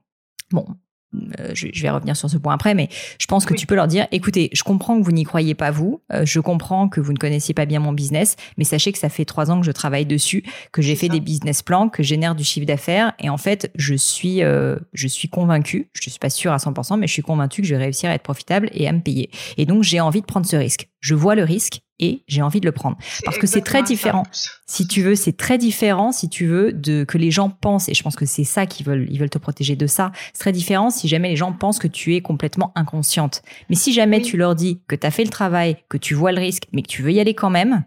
Bon, 0.51 0.67
euh, 1.41 1.53
je, 1.55 1.83
vais 1.83 1.91
revenir 1.91 2.17
sur 2.17 2.29
ce 2.29 2.37
point 2.37 2.55
après, 2.55 2.75
mais 2.75 2.89
je 3.19 3.27
pense 3.27 3.45
que 3.45 3.55
tu 3.55 3.67
peux 3.67 3.75
leur 3.75 3.87
dire, 3.87 4.07
écoutez, 4.13 4.51
je 4.53 4.63
comprends 4.63 4.99
que 4.99 5.05
vous 5.05 5.13
n'y 5.13 5.25
croyez 5.25 5.55
pas 5.55 5.71
vous, 5.71 6.03
euh, 6.13 6.25
je 6.25 6.41
comprends 6.41 6.89
que 6.89 7.01
vous 7.01 7.13
ne 7.13 7.19
connaissiez 7.19 7.55
pas 7.55 7.67
bien 7.67 7.81
mon 7.81 7.93
business, 7.93 8.37
mais 8.57 8.65
sachez 8.65 8.93
que 8.93 8.99
ça 8.99 9.09
fait 9.09 9.25
trois 9.25 9.51
ans 9.51 9.61
que 9.61 9.67
je 9.67 9.73
travaille 9.73 10.07
dessus, 10.07 10.45
que 10.73 10.83
j'ai 10.83 10.97
fait 10.97 11.09
des 11.09 11.21
business 11.21 11.63
plans, 11.63 11.89
que 11.89 12.03
génère 12.03 12.35
du 12.35 12.45
chiffre 12.45 12.67
d'affaires, 12.67 13.13
et 13.21 13.29
en 13.29 13.37
fait, 13.37 13.71
je 13.77 13.95
suis, 13.95 14.43
euh, 14.43 14.77
je 14.93 15.09
suis 15.09 15.29
convaincue, 15.29 15.91
je 15.93 16.09
ne 16.09 16.11
suis 16.11 16.19
pas 16.19 16.31
sûre 16.31 16.53
à 16.53 16.59
100%, 16.59 16.99
mais 16.99 17.07
je 17.07 17.13
suis 17.13 17.23
convaincue 17.23 17.63
que 17.63 17.69
je 17.69 17.75
vais 17.75 17.85
réussir 17.85 18.11
à 18.11 18.15
être 18.15 18.23
profitable 18.23 18.69
et 18.73 18.89
à 18.89 18.93
me 18.93 19.01
payer. 19.01 19.31
Et 19.57 19.67
donc, 19.67 19.83
j'ai 19.83 20.01
envie 20.01 20.21
de 20.21 20.27
prendre 20.27 20.47
ce 20.47 20.57
risque. 20.57 20.89
Je 21.01 21.15
vois 21.15 21.35
le 21.35 21.45
risque, 21.45 21.81
et 22.01 22.23
j'ai 22.27 22.43
envie 22.43 22.61
de 22.61 22.67
le 22.67 22.73
prendre. 22.73 22.97
Parce 23.25 23.39
que 23.39 23.47
c'est 23.47 23.61
très 23.61 23.83
différent. 23.83 24.25
Si 24.67 24.87
tu 24.87 25.03
veux, 25.03 25.15
c'est 25.15 25.37
très 25.37 25.59
différent 25.59 26.13
si 26.13 26.29
tu 26.29 26.47
veux 26.47 26.73
de 26.73 27.05
que 27.05 27.19
les 27.19 27.31
gens 27.31 27.51
pensent 27.51 27.89
et 27.89 27.95
je 27.95 28.03
pense 28.03 28.17
que 28.17 28.27
c'est 28.27 28.45
ça 28.45 28.67
qu'ils 28.67 28.87
veulent 28.87 29.07
ils 29.11 29.19
veulent 29.19 29.31
te 29.31 29.39
protéger 29.39 29.77
de 29.77 29.87
ça. 29.87 30.13
C'est 30.33 30.41
très 30.41 30.53
différent 30.53 30.91
si 30.91 31.09
jamais 31.09 31.31
les 31.31 31.37
gens 31.37 31.53
pensent 31.53 31.79
que 31.79 31.89
tu 31.89 32.15
es 32.15 32.21
complètement 32.21 32.73
inconsciente. 32.75 33.43
Mais 33.69 33.77
si 33.77 33.93
jamais 33.93 34.21
tu 34.21 34.37
leur 34.37 34.55
dis 34.55 34.81
que 34.89 34.97
tu 34.97 35.07
as 35.07 35.11
fait 35.11 35.25
le 35.25 35.31
travail, 35.31 35.77
que 35.89 35.97
tu 35.97 36.15
vois 36.15 36.33
le 36.33 36.41
risque 36.41 36.65
mais 36.73 36.83
que 36.83 36.89
tu 36.89 37.03
veux 37.03 37.13
y 37.13 37.21
aller 37.21 37.35
quand 37.35 37.51
même, 37.51 37.85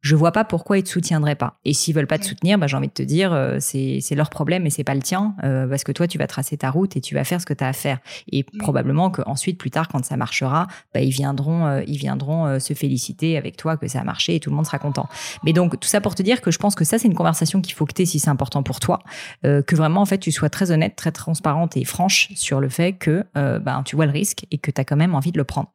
je 0.00 0.14
vois 0.14 0.32
pas 0.32 0.44
pourquoi 0.44 0.78
ils 0.78 0.84
te 0.84 0.88
soutiendraient 0.88 1.34
pas. 1.34 1.58
Et 1.64 1.72
s'ils 1.72 1.94
veulent 1.94 2.06
pas 2.06 2.18
te 2.18 2.24
soutenir, 2.24 2.58
bah, 2.58 2.66
j'ai 2.66 2.76
envie 2.76 2.88
de 2.88 2.92
te 2.92 3.02
dire, 3.02 3.32
euh, 3.32 3.58
c'est 3.60 4.14
leur 4.14 4.30
problème 4.30 4.64
et 4.66 4.70
c'est 4.70 4.84
pas 4.84 4.94
le 4.94 5.02
tien, 5.02 5.34
euh, 5.42 5.66
parce 5.66 5.84
que 5.84 5.92
toi, 5.92 6.06
tu 6.06 6.18
vas 6.18 6.26
tracer 6.26 6.56
ta 6.56 6.70
route 6.70 6.96
et 6.96 7.00
tu 7.00 7.14
vas 7.14 7.24
faire 7.24 7.40
ce 7.40 7.46
que 7.46 7.54
tu 7.54 7.64
as 7.64 7.68
à 7.68 7.72
faire. 7.72 7.98
Et 8.30 8.44
probablement 8.44 9.10
qu'ensuite, 9.10 9.58
plus 9.58 9.70
tard, 9.70 9.88
quand 9.88 10.04
ça 10.04 10.16
marchera, 10.16 10.68
bah, 10.94 11.00
ils 11.00 11.10
viendront, 11.10 11.66
euh, 11.66 11.82
ils 11.86 11.98
viendront 11.98 12.58
se 12.60 12.74
féliciter 12.74 13.36
avec 13.36 13.56
toi 13.56 13.76
que 13.76 13.88
ça 13.88 14.00
a 14.00 14.04
marché 14.04 14.36
et 14.36 14.40
tout 14.40 14.50
le 14.50 14.56
monde 14.56 14.66
sera 14.66 14.78
content. 14.78 15.08
Mais 15.44 15.52
donc, 15.52 15.78
tout 15.80 15.88
ça 15.88 16.00
pour 16.00 16.14
te 16.14 16.22
dire 16.22 16.40
que 16.40 16.50
je 16.50 16.58
pense 16.58 16.74
que 16.74 16.84
ça, 16.84 16.98
c'est 16.98 17.08
une 17.08 17.14
conversation 17.14 17.60
qu'il 17.60 17.74
faut 17.74 17.86
que 17.86 17.92
tu 17.92 18.06
si 18.06 18.20
c'est 18.20 18.30
important 18.30 18.62
pour 18.62 18.78
toi, 18.78 19.00
que 19.42 19.74
vraiment, 19.74 20.00
en 20.00 20.06
fait, 20.06 20.18
tu 20.18 20.30
sois 20.30 20.48
très 20.48 20.70
honnête, 20.70 20.94
très 20.94 21.10
transparente 21.10 21.76
et 21.76 21.84
franche 21.84 22.28
sur 22.36 22.60
le 22.60 22.68
fait 22.68 22.92
que 22.92 23.24
ben, 23.34 23.82
tu 23.84 23.96
vois 23.96 24.06
le 24.06 24.12
risque 24.12 24.46
et 24.50 24.58
que 24.58 24.70
tu 24.70 24.80
as 24.80 24.84
quand 24.84 24.96
même 24.96 25.14
envie 25.14 25.32
de 25.32 25.38
le 25.38 25.44
prendre. 25.44 25.72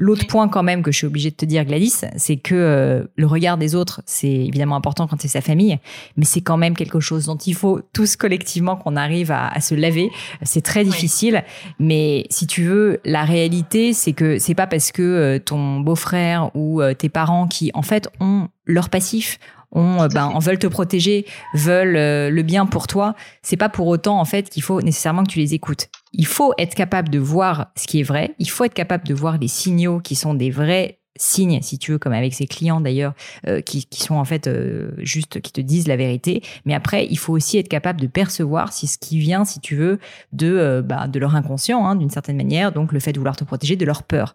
L'autre 0.00 0.26
point 0.26 0.48
quand 0.48 0.62
même 0.62 0.82
que 0.82 0.90
je 0.90 0.96
suis 0.96 1.06
obligée 1.06 1.30
de 1.30 1.36
te 1.36 1.44
dire, 1.44 1.62
Gladys, 1.66 2.06
c'est 2.16 2.38
que 2.38 2.54
euh, 2.54 3.04
le 3.16 3.26
regard 3.26 3.58
des 3.58 3.69
autres, 3.74 4.02
c'est 4.06 4.28
évidemment 4.28 4.76
important 4.76 5.06
quand 5.06 5.20
c'est 5.20 5.28
sa 5.28 5.40
famille, 5.40 5.78
mais 6.16 6.24
c'est 6.24 6.40
quand 6.40 6.56
même 6.56 6.76
quelque 6.76 7.00
chose 7.00 7.26
dont 7.26 7.36
il 7.36 7.54
faut 7.54 7.80
tous 7.92 8.16
collectivement 8.16 8.76
qu'on 8.76 8.96
arrive 8.96 9.30
à, 9.30 9.60
se 9.60 9.74
laver. 9.74 10.10
C'est 10.42 10.62
très 10.62 10.84
difficile, 10.84 11.44
mais 11.78 12.26
si 12.30 12.46
tu 12.46 12.62
veux, 12.64 13.00
la 13.04 13.24
réalité, 13.24 13.92
c'est 13.92 14.12
que 14.12 14.38
c'est 14.38 14.54
pas 14.54 14.66
parce 14.66 14.92
que 14.92 15.02
euh, 15.02 15.38
ton 15.38 15.80
beau-frère 15.80 16.50
ou 16.54 16.80
euh, 16.80 16.94
tes 16.94 17.08
parents 17.08 17.46
qui 17.46 17.70
en 17.74 17.82
fait 17.82 18.08
ont 18.20 18.48
leur 18.66 18.88
passif 18.88 19.38
on, 19.72 20.08
ben, 20.08 20.36
veulent 20.40 20.58
te 20.58 20.66
protéger, 20.66 21.26
veulent 21.54 22.32
le 22.32 22.42
bien 22.42 22.66
pour 22.66 22.88
toi, 22.88 23.14
c'est 23.42 23.56
pas 23.56 23.68
pour 23.68 23.86
autant 23.86 24.18
en 24.18 24.24
fait 24.24 24.50
qu'il 24.50 24.62
faut 24.64 24.82
nécessairement 24.82 25.22
que 25.22 25.30
tu 25.30 25.38
les 25.38 25.54
écoutes. 25.54 25.88
Il 26.12 26.26
faut 26.26 26.52
être 26.58 26.74
capable 26.74 27.08
de 27.08 27.18
voir 27.18 27.68
ce 27.76 27.86
qui 27.86 28.00
est 28.00 28.04
vrai. 28.04 28.34
Il 28.38 28.50
faut 28.50 28.64
être 28.64 28.74
capable 28.74 29.06
de 29.06 29.14
voir 29.14 29.38
les 29.38 29.48
signaux 29.48 30.00
qui 30.00 30.16
sont 30.16 30.34
des 30.34 30.50
vrais 30.50 30.99
signes, 31.20 31.60
si 31.62 31.78
tu 31.78 31.92
veux, 31.92 31.98
comme 31.98 32.12
avec 32.12 32.34
ses 32.34 32.46
clients 32.46 32.80
d'ailleurs, 32.80 33.14
euh, 33.46 33.60
qui, 33.60 33.86
sont 33.92 34.16
en 34.16 34.24
fait 34.24 34.46
euh, 34.46 34.90
juste, 34.98 35.40
qui 35.40 35.52
te 35.52 35.60
disent 35.60 35.86
la 35.86 35.96
vérité. 35.96 36.42
Mais 36.64 36.74
après, 36.74 37.06
il 37.10 37.18
faut 37.18 37.32
aussi 37.32 37.58
être 37.58 37.68
capable 37.68 38.00
de 38.00 38.06
percevoir 38.06 38.72
si 38.72 38.86
ce 38.86 38.98
qui 38.98 39.18
vient, 39.18 39.44
si 39.44 39.60
tu 39.60 39.76
veux, 39.76 39.98
de, 40.32 40.50
euh, 40.50 40.82
bah, 40.82 41.06
de 41.06 41.18
leur 41.18 41.34
inconscient, 41.36 41.84
hein, 41.86 41.96
d'une 41.96 42.10
certaine 42.10 42.36
manière, 42.36 42.72
donc 42.72 42.92
le 42.92 43.00
fait 43.00 43.12
de 43.12 43.18
vouloir 43.18 43.36
te 43.36 43.44
protéger, 43.44 43.76
de 43.76 43.84
leur 43.84 44.02
peur 44.02 44.34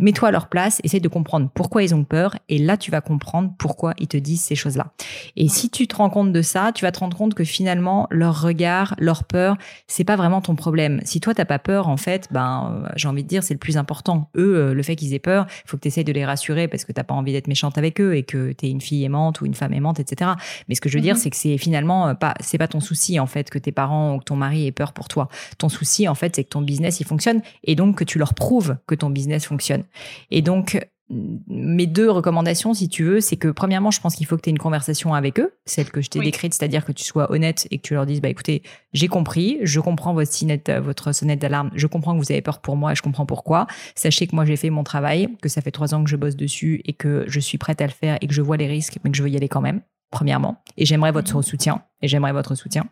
mets-toi 0.00 0.28
à 0.28 0.30
leur 0.30 0.48
place, 0.48 0.80
essaie 0.84 1.00
de 1.00 1.08
comprendre 1.08 1.48
pourquoi 1.54 1.82
ils 1.82 1.94
ont 1.94 2.04
peur, 2.04 2.36
et 2.48 2.58
là 2.58 2.76
tu 2.76 2.90
vas 2.90 3.00
comprendre 3.00 3.52
pourquoi 3.58 3.94
ils 3.98 4.08
te 4.08 4.16
disent 4.16 4.42
ces 4.42 4.54
choses-là. 4.54 4.92
Et 5.36 5.48
si 5.48 5.70
tu 5.70 5.86
te 5.86 5.96
rends 5.96 6.10
compte 6.10 6.32
de 6.32 6.42
ça, 6.42 6.72
tu 6.74 6.84
vas 6.84 6.92
te 6.92 7.00
rendre 7.00 7.16
compte 7.16 7.34
que 7.34 7.44
finalement 7.44 8.06
leur 8.10 8.42
regard, 8.42 8.94
leur 8.98 9.24
peur, 9.24 9.56
c'est 9.86 10.04
pas 10.04 10.16
vraiment 10.16 10.40
ton 10.40 10.54
problème. 10.54 11.00
Si 11.04 11.20
toi 11.20 11.34
t'as 11.34 11.44
pas 11.44 11.58
peur, 11.58 11.88
en 11.88 11.96
fait, 11.96 12.28
ben 12.30 12.84
j'ai 12.96 13.08
envie 13.08 13.22
de 13.22 13.28
dire 13.28 13.42
c'est 13.42 13.54
le 13.54 13.58
plus 13.58 13.76
important. 13.76 14.30
Eux, 14.36 14.56
euh, 14.56 14.74
le 14.74 14.82
fait 14.82 14.96
qu'ils 14.96 15.14
aient 15.14 15.18
peur, 15.18 15.46
il 15.64 15.70
faut 15.70 15.76
que 15.76 15.82
tu 15.82 15.88
essayes 15.88 16.04
de 16.04 16.12
les 16.12 16.24
rassurer 16.24 16.68
parce 16.68 16.84
que 16.84 16.92
t'as 16.92 17.04
pas 17.04 17.14
envie 17.14 17.32
d'être 17.32 17.48
méchante 17.48 17.78
avec 17.78 18.00
eux 18.00 18.14
et 18.14 18.22
que 18.22 18.52
tu 18.52 18.66
es 18.66 18.70
une 18.70 18.80
fille 18.80 19.04
aimante 19.04 19.40
ou 19.40 19.46
une 19.46 19.54
femme 19.54 19.72
aimante, 19.72 20.00
etc. 20.00 20.32
Mais 20.68 20.74
ce 20.74 20.80
que 20.80 20.88
je 20.88 20.96
veux 20.96 21.02
dire, 21.02 21.14
mhm. 21.14 21.20
c'est 21.20 21.30
que 21.30 21.36
c'est 21.36 21.58
finalement 21.58 22.08
euh, 22.08 22.14
pas 22.14 22.34
c'est 22.40 22.58
pas 22.58 22.68
ton 22.68 22.80
souci 22.80 23.18
en 23.20 23.26
fait 23.26 23.50
que 23.50 23.58
tes 23.58 23.72
parents 23.72 24.14
ou 24.14 24.18
que 24.18 24.24
ton 24.24 24.36
mari 24.36 24.66
ait 24.66 24.72
peur 24.72 24.92
pour 24.92 25.08
toi. 25.08 25.28
Ton 25.58 25.68
souci 25.68 26.08
en 26.08 26.14
fait, 26.14 26.36
c'est 26.36 26.44
que 26.44 26.50
ton 26.50 26.62
business 26.62 27.00
il 27.00 27.06
fonctionne 27.06 27.40
et 27.64 27.74
donc 27.74 27.96
que 27.96 28.04
tu 28.04 28.18
leur 28.18 28.34
prouves 28.34 28.76
que 28.86 28.94
ton 28.94 29.10
business 29.10 29.46
fonctionne. 29.46 29.81
Et 30.30 30.42
donc, 30.42 30.78
mes 31.10 31.86
deux 31.86 32.10
recommandations, 32.10 32.72
si 32.72 32.88
tu 32.88 33.04
veux, 33.04 33.20
c'est 33.20 33.36
que 33.36 33.48
premièrement, 33.48 33.90
je 33.90 34.00
pense 34.00 34.14
qu'il 34.14 34.26
faut 34.26 34.36
que 34.36 34.42
tu 34.42 34.48
aies 34.48 34.52
une 34.52 34.58
conversation 34.58 35.12
avec 35.12 35.38
eux, 35.38 35.52
celle 35.66 35.90
que 35.90 36.00
je 36.00 36.08
t'ai 36.08 36.20
décrite, 36.20 36.54
c'est-à-dire 36.54 36.84
que 36.84 36.92
tu 36.92 37.04
sois 37.04 37.30
honnête 37.30 37.68
et 37.70 37.78
que 37.78 37.82
tu 37.82 37.94
leur 37.94 38.06
dises, 38.06 38.22
bah 38.22 38.30
écoutez, 38.30 38.62
j'ai 38.92 39.08
compris, 39.08 39.58
je 39.62 39.80
comprends 39.80 40.14
votre 40.14 40.32
sonnette, 40.32 40.70
votre 40.82 41.12
sonnette 41.12 41.40
d'alarme, 41.40 41.70
je 41.74 41.86
comprends 41.86 42.14
que 42.14 42.24
vous 42.24 42.32
avez 42.32 42.40
peur 42.40 42.60
pour 42.60 42.76
moi 42.76 42.92
et 42.92 42.94
je 42.94 43.02
comprends 43.02 43.26
pourquoi. 43.26 43.66
Sachez 43.94 44.26
que 44.26 44.34
moi 44.34 44.46
j'ai 44.46 44.56
fait 44.56 44.70
mon 44.70 44.84
travail, 44.84 45.28
que 45.42 45.48
ça 45.48 45.60
fait 45.60 45.70
trois 45.70 45.94
ans 45.94 46.02
que 46.02 46.08
je 46.08 46.16
bosse 46.16 46.36
dessus 46.36 46.80
et 46.86 46.94
que 46.94 47.24
je 47.26 47.40
suis 47.40 47.58
prête 47.58 47.80
à 47.82 47.86
le 47.86 47.92
faire 47.92 48.16
et 48.20 48.26
que 48.26 48.34
je 48.34 48.42
vois 48.42 48.56
les 48.56 48.66
risques, 48.66 48.98
mais 49.04 49.10
que 49.10 49.16
je 49.16 49.22
veux 49.22 49.30
y 49.30 49.36
aller 49.36 49.48
quand 49.48 49.60
même 49.60 49.82
premièrement, 50.12 50.62
et 50.76 50.86
j'aimerais 50.86 51.10
votre 51.10 51.34
mhm. 51.34 51.42
soutien. 51.42 51.82
Et 52.04 52.08
j'aimerais 52.08 52.32
votre 52.32 52.56
soutien. 52.56 52.86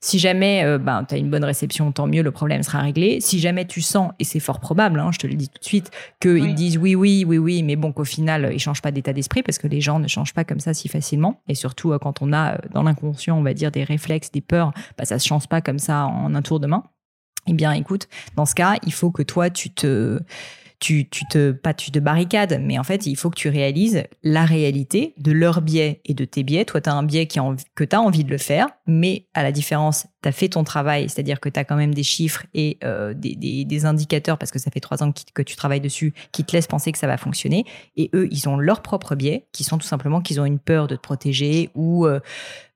Si 0.00 0.18
jamais 0.18 0.64
euh, 0.64 0.78
ben, 0.78 1.04
tu 1.04 1.14
as 1.14 1.18
une 1.18 1.30
bonne 1.30 1.44
réception, 1.44 1.92
tant 1.92 2.08
mieux, 2.08 2.22
le 2.22 2.32
problème 2.32 2.64
sera 2.64 2.80
réglé. 2.80 3.20
Si 3.20 3.38
jamais 3.38 3.64
tu 3.64 3.80
sens, 3.80 4.10
et 4.18 4.24
c'est 4.24 4.40
fort 4.40 4.58
probable, 4.58 4.98
hein, 4.98 5.10
je 5.12 5.18
te 5.18 5.28
le 5.28 5.34
dis 5.34 5.48
tout 5.48 5.60
de 5.60 5.64
suite, 5.64 5.92
qu'ils 6.20 6.54
disent 6.54 6.76
oui, 6.76 6.96
oui, 6.96 7.24
oui, 7.24 7.38
oui, 7.38 7.62
mais 7.62 7.76
bon, 7.76 7.92
qu'au 7.92 8.04
final, 8.04 8.50
ils 8.52 8.58
changent 8.58 8.82
pas 8.82 8.90
d'état 8.90 9.12
d'esprit 9.12 9.44
parce 9.44 9.58
que 9.58 9.68
les 9.68 9.80
gens 9.80 10.00
ne 10.00 10.08
changent 10.08 10.34
pas 10.34 10.42
comme 10.44 10.58
ça 10.58 10.74
si 10.74 10.88
facilement. 10.88 11.40
Et 11.48 11.54
surtout, 11.54 11.92
euh, 11.92 11.98
quand 11.98 12.20
on 12.20 12.32
a 12.32 12.54
euh, 12.54 12.58
dans 12.74 12.82
l'inconscient, 12.82 13.38
on 13.38 13.42
va 13.42 13.54
dire, 13.54 13.70
des 13.70 13.84
réflexes, 13.84 14.32
des 14.32 14.40
peurs, 14.40 14.72
bah, 14.96 15.04
ça 15.04 15.20
se 15.20 15.26
change 15.26 15.46
pas 15.46 15.60
comme 15.60 15.78
ça 15.78 16.06
en 16.06 16.34
un 16.34 16.42
tour 16.42 16.58
de 16.58 16.66
main. 16.66 16.82
Eh 17.46 17.52
bien, 17.54 17.72
écoute, 17.72 18.08
dans 18.36 18.44
ce 18.44 18.54
cas, 18.54 18.74
il 18.84 18.92
faut 18.92 19.10
que 19.10 19.22
toi, 19.22 19.50
tu 19.50 19.70
te 19.70 20.20
tu, 20.80 21.08
tu 21.08 21.26
te, 21.26 21.50
pas 21.50 21.74
tu 21.74 21.90
te 21.90 21.98
barricades, 21.98 22.60
mais 22.62 22.78
en 22.78 22.84
fait, 22.84 23.06
il 23.06 23.16
faut 23.16 23.30
que 23.30 23.38
tu 23.38 23.48
réalises 23.48 24.04
la 24.22 24.44
réalité 24.44 25.14
de 25.18 25.32
leur 25.32 25.60
biais 25.60 26.00
et 26.04 26.14
de 26.14 26.24
tes 26.24 26.44
biais. 26.44 26.64
Toi, 26.64 26.80
tu 26.80 26.88
as 26.88 26.94
un 26.94 27.02
biais 27.02 27.26
qui 27.26 27.40
que 27.74 27.84
tu 27.84 27.96
as 27.96 28.00
envie 28.00 28.24
de 28.24 28.30
le 28.30 28.38
faire, 28.38 28.68
mais 28.86 29.26
à 29.34 29.42
la 29.42 29.50
différence, 29.50 30.06
tu 30.22 30.28
as 30.28 30.32
fait 30.32 30.48
ton 30.48 30.64
travail, 30.64 31.08
c'est-à-dire 31.08 31.40
que 31.40 31.48
tu 31.48 31.58
as 31.58 31.64
quand 31.64 31.76
même 31.76 31.94
des 31.94 32.02
chiffres 32.02 32.46
et 32.54 32.78
euh, 32.84 33.12
des, 33.14 33.34
des, 33.34 33.64
des, 33.64 33.86
indicateurs, 33.86 34.38
parce 34.38 34.50
que 34.50 34.58
ça 34.58 34.70
fait 34.70 34.80
trois 34.80 35.02
ans 35.02 35.12
que, 35.12 35.20
que, 35.34 35.42
tu 35.42 35.56
travailles 35.56 35.80
dessus, 35.80 36.14
qui 36.32 36.44
te 36.44 36.52
laissent 36.52 36.66
penser 36.66 36.92
que 36.92 36.98
ça 36.98 37.06
va 37.06 37.16
fonctionner. 37.16 37.64
Et 37.96 38.10
eux, 38.14 38.28
ils 38.30 38.48
ont 38.48 38.56
leur 38.56 38.82
propre 38.82 39.16
biais, 39.16 39.48
qui 39.52 39.64
sont 39.64 39.78
tout 39.78 39.86
simplement 39.86 40.20
qu'ils 40.20 40.40
ont 40.40 40.44
une 40.44 40.58
peur 40.60 40.86
de 40.86 40.96
te 40.96 41.02
protéger 41.02 41.70
ou... 41.74 42.06
Euh, 42.06 42.20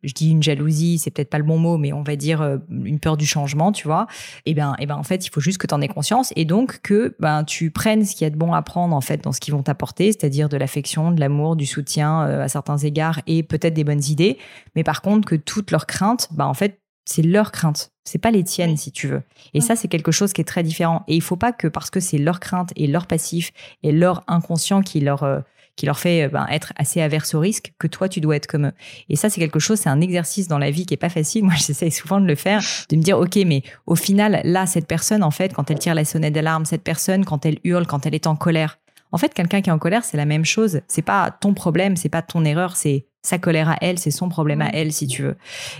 je 0.03 0.13
dis 0.13 0.31
une 0.31 0.43
jalousie, 0.43 0.99
c'est 0.99 1.11
peut-être 1.11 1.31
pas 1.31 1.39
le 1.39 1.45
bon 1.45 1.59
mot, 1.59 1.79
mais 1.79 1.93
on 1.93 2.03
va 2.03 2.17
dire 2.17 2.43
euh, 2.43 2.59
une 2.71 2.99
peur 2.99 3.17
du 3.17 3.27
changement, 3.27 3.73
tu 3.73 3.87
vois. 3.87 4.07
Et 4.47 4.51
eh 4.51 4.55
ben, 4.55 4.75
et 4.79 4.83
eh 4.83 4.87
ben 4.87 4.97
en 4.97 5.03
fait, 5.03 5.27
il 5.27 5.31
faut 5.31 5.41
juste 5.41 5.59
que 5.59 5.67
tu 5.67 5.75
en 5.75 5.81
aies 5.81 5.89
conscience 5.89 6.33
et 6.37 6.45
donc 6.45 6.81
que 6.83 7.15
ben 7.21 7.45
tu 7.45 7.71
prennes 7.71 8.05
ce 8.05 8.13
qu'il 8.13 8.25
y 8.25 8.27
a 8.27 8.31
de 8.31 8.37
bon 8.37 8.53
à 8.53 8.63
prendre 8.63 8.95
en 8.97 9.01
fait 9.01 9.23
dans 9.23 9.33
ce 9.33 9.41
qu'ils 9.41 9.55
vont 9.55 9.63
t'apporter, 9.63 10.13
c'est-à-dire 10.13 10.49
de 10.49 10.57
l'affection, 10.57 11.13
de 11.13 11.21
l'amour, 11.21 11.57
du 11.57 11.67
soutien 11.67 12.27
euh, 12.27 12.43
à 12.43 12.49
certains 12.49 12.79
égards 12.79 13.21
et 13.27 13.43
peut-être 13.43 13.75
des 13.75 13.85
bonnes 13.85 14.05
idées, 14.05 14.39
mais 14.75 14.85
par 14.85 15.03
contre 15.03 15.29
que 15.29 15.37
toutes 15.37 15.71
leurs 15.71 15.87
craintes, 15.87 16.29
ben 16.33 16.47
en 16.47 16.55
fait, 16.55 16.81
c'est 17.05 17.23
leur 17.23 17.51
crainte, 17.51 17.93
c'est 18.05 18.19
pas 18.19 18.31
les 18.31 18.45
tiennes 18.45 18.77
si 18.77 18.93
tu 18.93 19.09
veux. 19.09 19.23
Et 19.55 19.61
ça 19.61 19.77
c'est 19.77 19.89
quelque 19.89 20.13
chose 20.13 20.33
qui 20.33 20.41
est 20.41 20.45
très 20.45 20.63
différent 20.63 21.05
et 21.09 21.15
il 21.17 21.23
faut 21.23 21.37
pas 21.37 21.53
que 21.53 21.67
parce 21.69 21.91
que 21.91 22.01
c'est 22.01 22.19
leur 22.19 22.41
crainte 22.41 22.73
et 22.77 22.87
leur 22.87 23.07
passif 23.07 23.53
et 23.83 23.93
leur 23.93 24.23
inconscient 24.29 24.83
qui 24.83 25.01
leur 25.01 25.23
euh, 25.25 25.41
qui 25.77 25.87
leur 25.87 25.99
fait 25.99 26.25
euh, 26.25 26.29
ben, 26.29 26.47
être 26.51 26.73
assez 26.77 27.01
averse 27.01 27.35
au 27.35 27.41
risque, 27.41 27.73
que 27.79 27.87
toi, 27.87 28.09
tu 28.09 28.21
dois 28.21 28.37
être 28.37 28.47
comme 28.47 28.67
eux. 28.67 28.73
Et 29.09 29.17
ça, 29.17 29.31
c'est 29.31 29.41
quelque 29.41 29.59
chose, 29.59 29.79
c'est 29.79 29.89
un 29.89 30.01
exercice 30.01 30.49
dans 30.49 30.59
la 30.59 30.71
vie 30.71 30.87
qui 30.87 30.95
est 30.95 30.99
pas 30.99 31.09
facile. 31.09 31.45
Moi, 31.45 31.55
j'essaie 31.57 31.91
souvent 31.91 32.21
de 32.21 32.27
le 32.27 32.35
faire, 32.35 32.63
de 32.89 32.97
me 32.97 33.03
dire, 33.03 33.19
OK, 33.19 33.37
mais 33.47 33.63
au 33.87 33.95
final, 33.95 34.41
là, 34.45 34.67
cette 34.67 34.87
personne, 34.87 35.23
en 35.23 35.31
fait, 35.31 35.53
quand 35.55 35.71
elle 35.71 35.79
tire 35.79 35.95
la 35.95 36.05
sonnette 36.05 36.35
d'alarme, 36.35 36.65
cette 36.65 36.83
personne, 36.83 37.25
quand 37.25 37.47
elle 37.47 37.59
hurle, 37.65 37.87
quand 37.87 38.07
elle 38.07 38.15
est 38.15 38.27
en 38.27 38.37
colère, 38.37 38.79
en 39.13 39.19
fait, 39.19 39.35
quelqu'un 39.35 39.61
qui 39.61 39.69
est 39.69 39.73
en 39.73 39.79
colère, 39.79 40.05
c'est 40.05 40.17
la 40.17 40.25
même 40.25 40.45
chose. 40.45 40.81
C'est 40.89 41.03
pas 41.03 41.31
ton 41.31 41.53
problème, 41.53 41.97
c'est 41.97 42.09
pas 42.09 42.23
ton 42.23 42.45
erreur, 42.45 42.77
c'est 42.77 43.07
sa 43.23 43.39
colère 43.39 43.69
à 43.69 43.77
elle, 43.81 43.99
c'est 43.99 44.11
son 44.11 44.29
problème 44.29 44.61
à 44.61 44.69
elle, 44.73 44.93
si 44.93 45.07
tu 45.07 45.23
veux. 45.23 45.37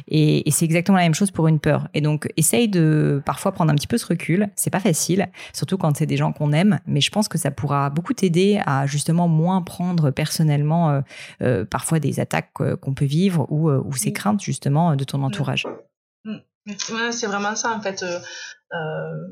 Et, 0.09 0.49
c'est 0.51 0.65
exactement 0.65 0.99
la 0.99 1.05
même 1.05 1.15
chose 1.15 1.31
pour 1.31 1.49
une 1.49 1.59
peur. 1.59 1.89
Et 1.95 2.01
donc, 2.01 2.31
essaye 2.37 2.69
de 2.69 3.21
parfois 3.27 3.53
prendre 3.53 3.73
un 3.73 3.75
petit 3.75 3.87
peu 3.87 3.99
ce 3.99 4.07
recul. 4.07 4.49
C'est 4.55 4.71
pas 4.71 4.81
facile, 4.81 5.29
surtout 5.53 5.77
quand 5.77 5.97
c'est 5.97 6.07
des 6.07 6.17
gens 6.17 6.33
qu'on 6.33 6.53
aime, 6.53 6.79
mais 6.87 7.01
je 7.01 7.11
pense 7.11 7.29
que 7.29 7.39
ça 7.39 7.51
pourra 7.51 7.91
beaucoup 7.91 8.13
t'aider 8.13 8.61
à 8.65 8.87
justement 8.87 9.29
moins 9.29 9.63
prendre 9.63 10.11
personnellement 10.11 10.91
euh, 10.91 11.01
euh, 11.43 11.65
parfois 11.65 11.99
des 11.99 12.21
attaques 12.21 12.51
euh, 12.61 12.77
qu'on 12.77 12.95
peut 12.95 13.05
vivre 13.05 13.47
ou, 13.51 13.71
ou 13.71 13.93
ces 13.95 14.13
craintes 14.13 14.43
justement 14.43 14.95
de 14.95 15.05
ton 15.05 15.23
entourage. 15.23 15.67
C'est 16.79 17.27
vraiment 17.27 17.57
ça 17.57 17.73
en 17.73 17.81
fait. 17.81 18.05
Euh, 18.73 18.77
euh, 18.77 19.29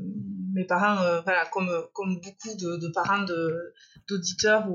mes 0.53 0.65
parents, 0.65 1.01
euh, 1.03 1.21
voilà, 1.21 1.47
comme, 1.47 1.71
comme 1.93 2.21
beaucoup 2.21 2.57
de, 2.57 2.77
de 2.77 2.89
parents 2.89 3.25
d'auditeurs, 4.09 4.67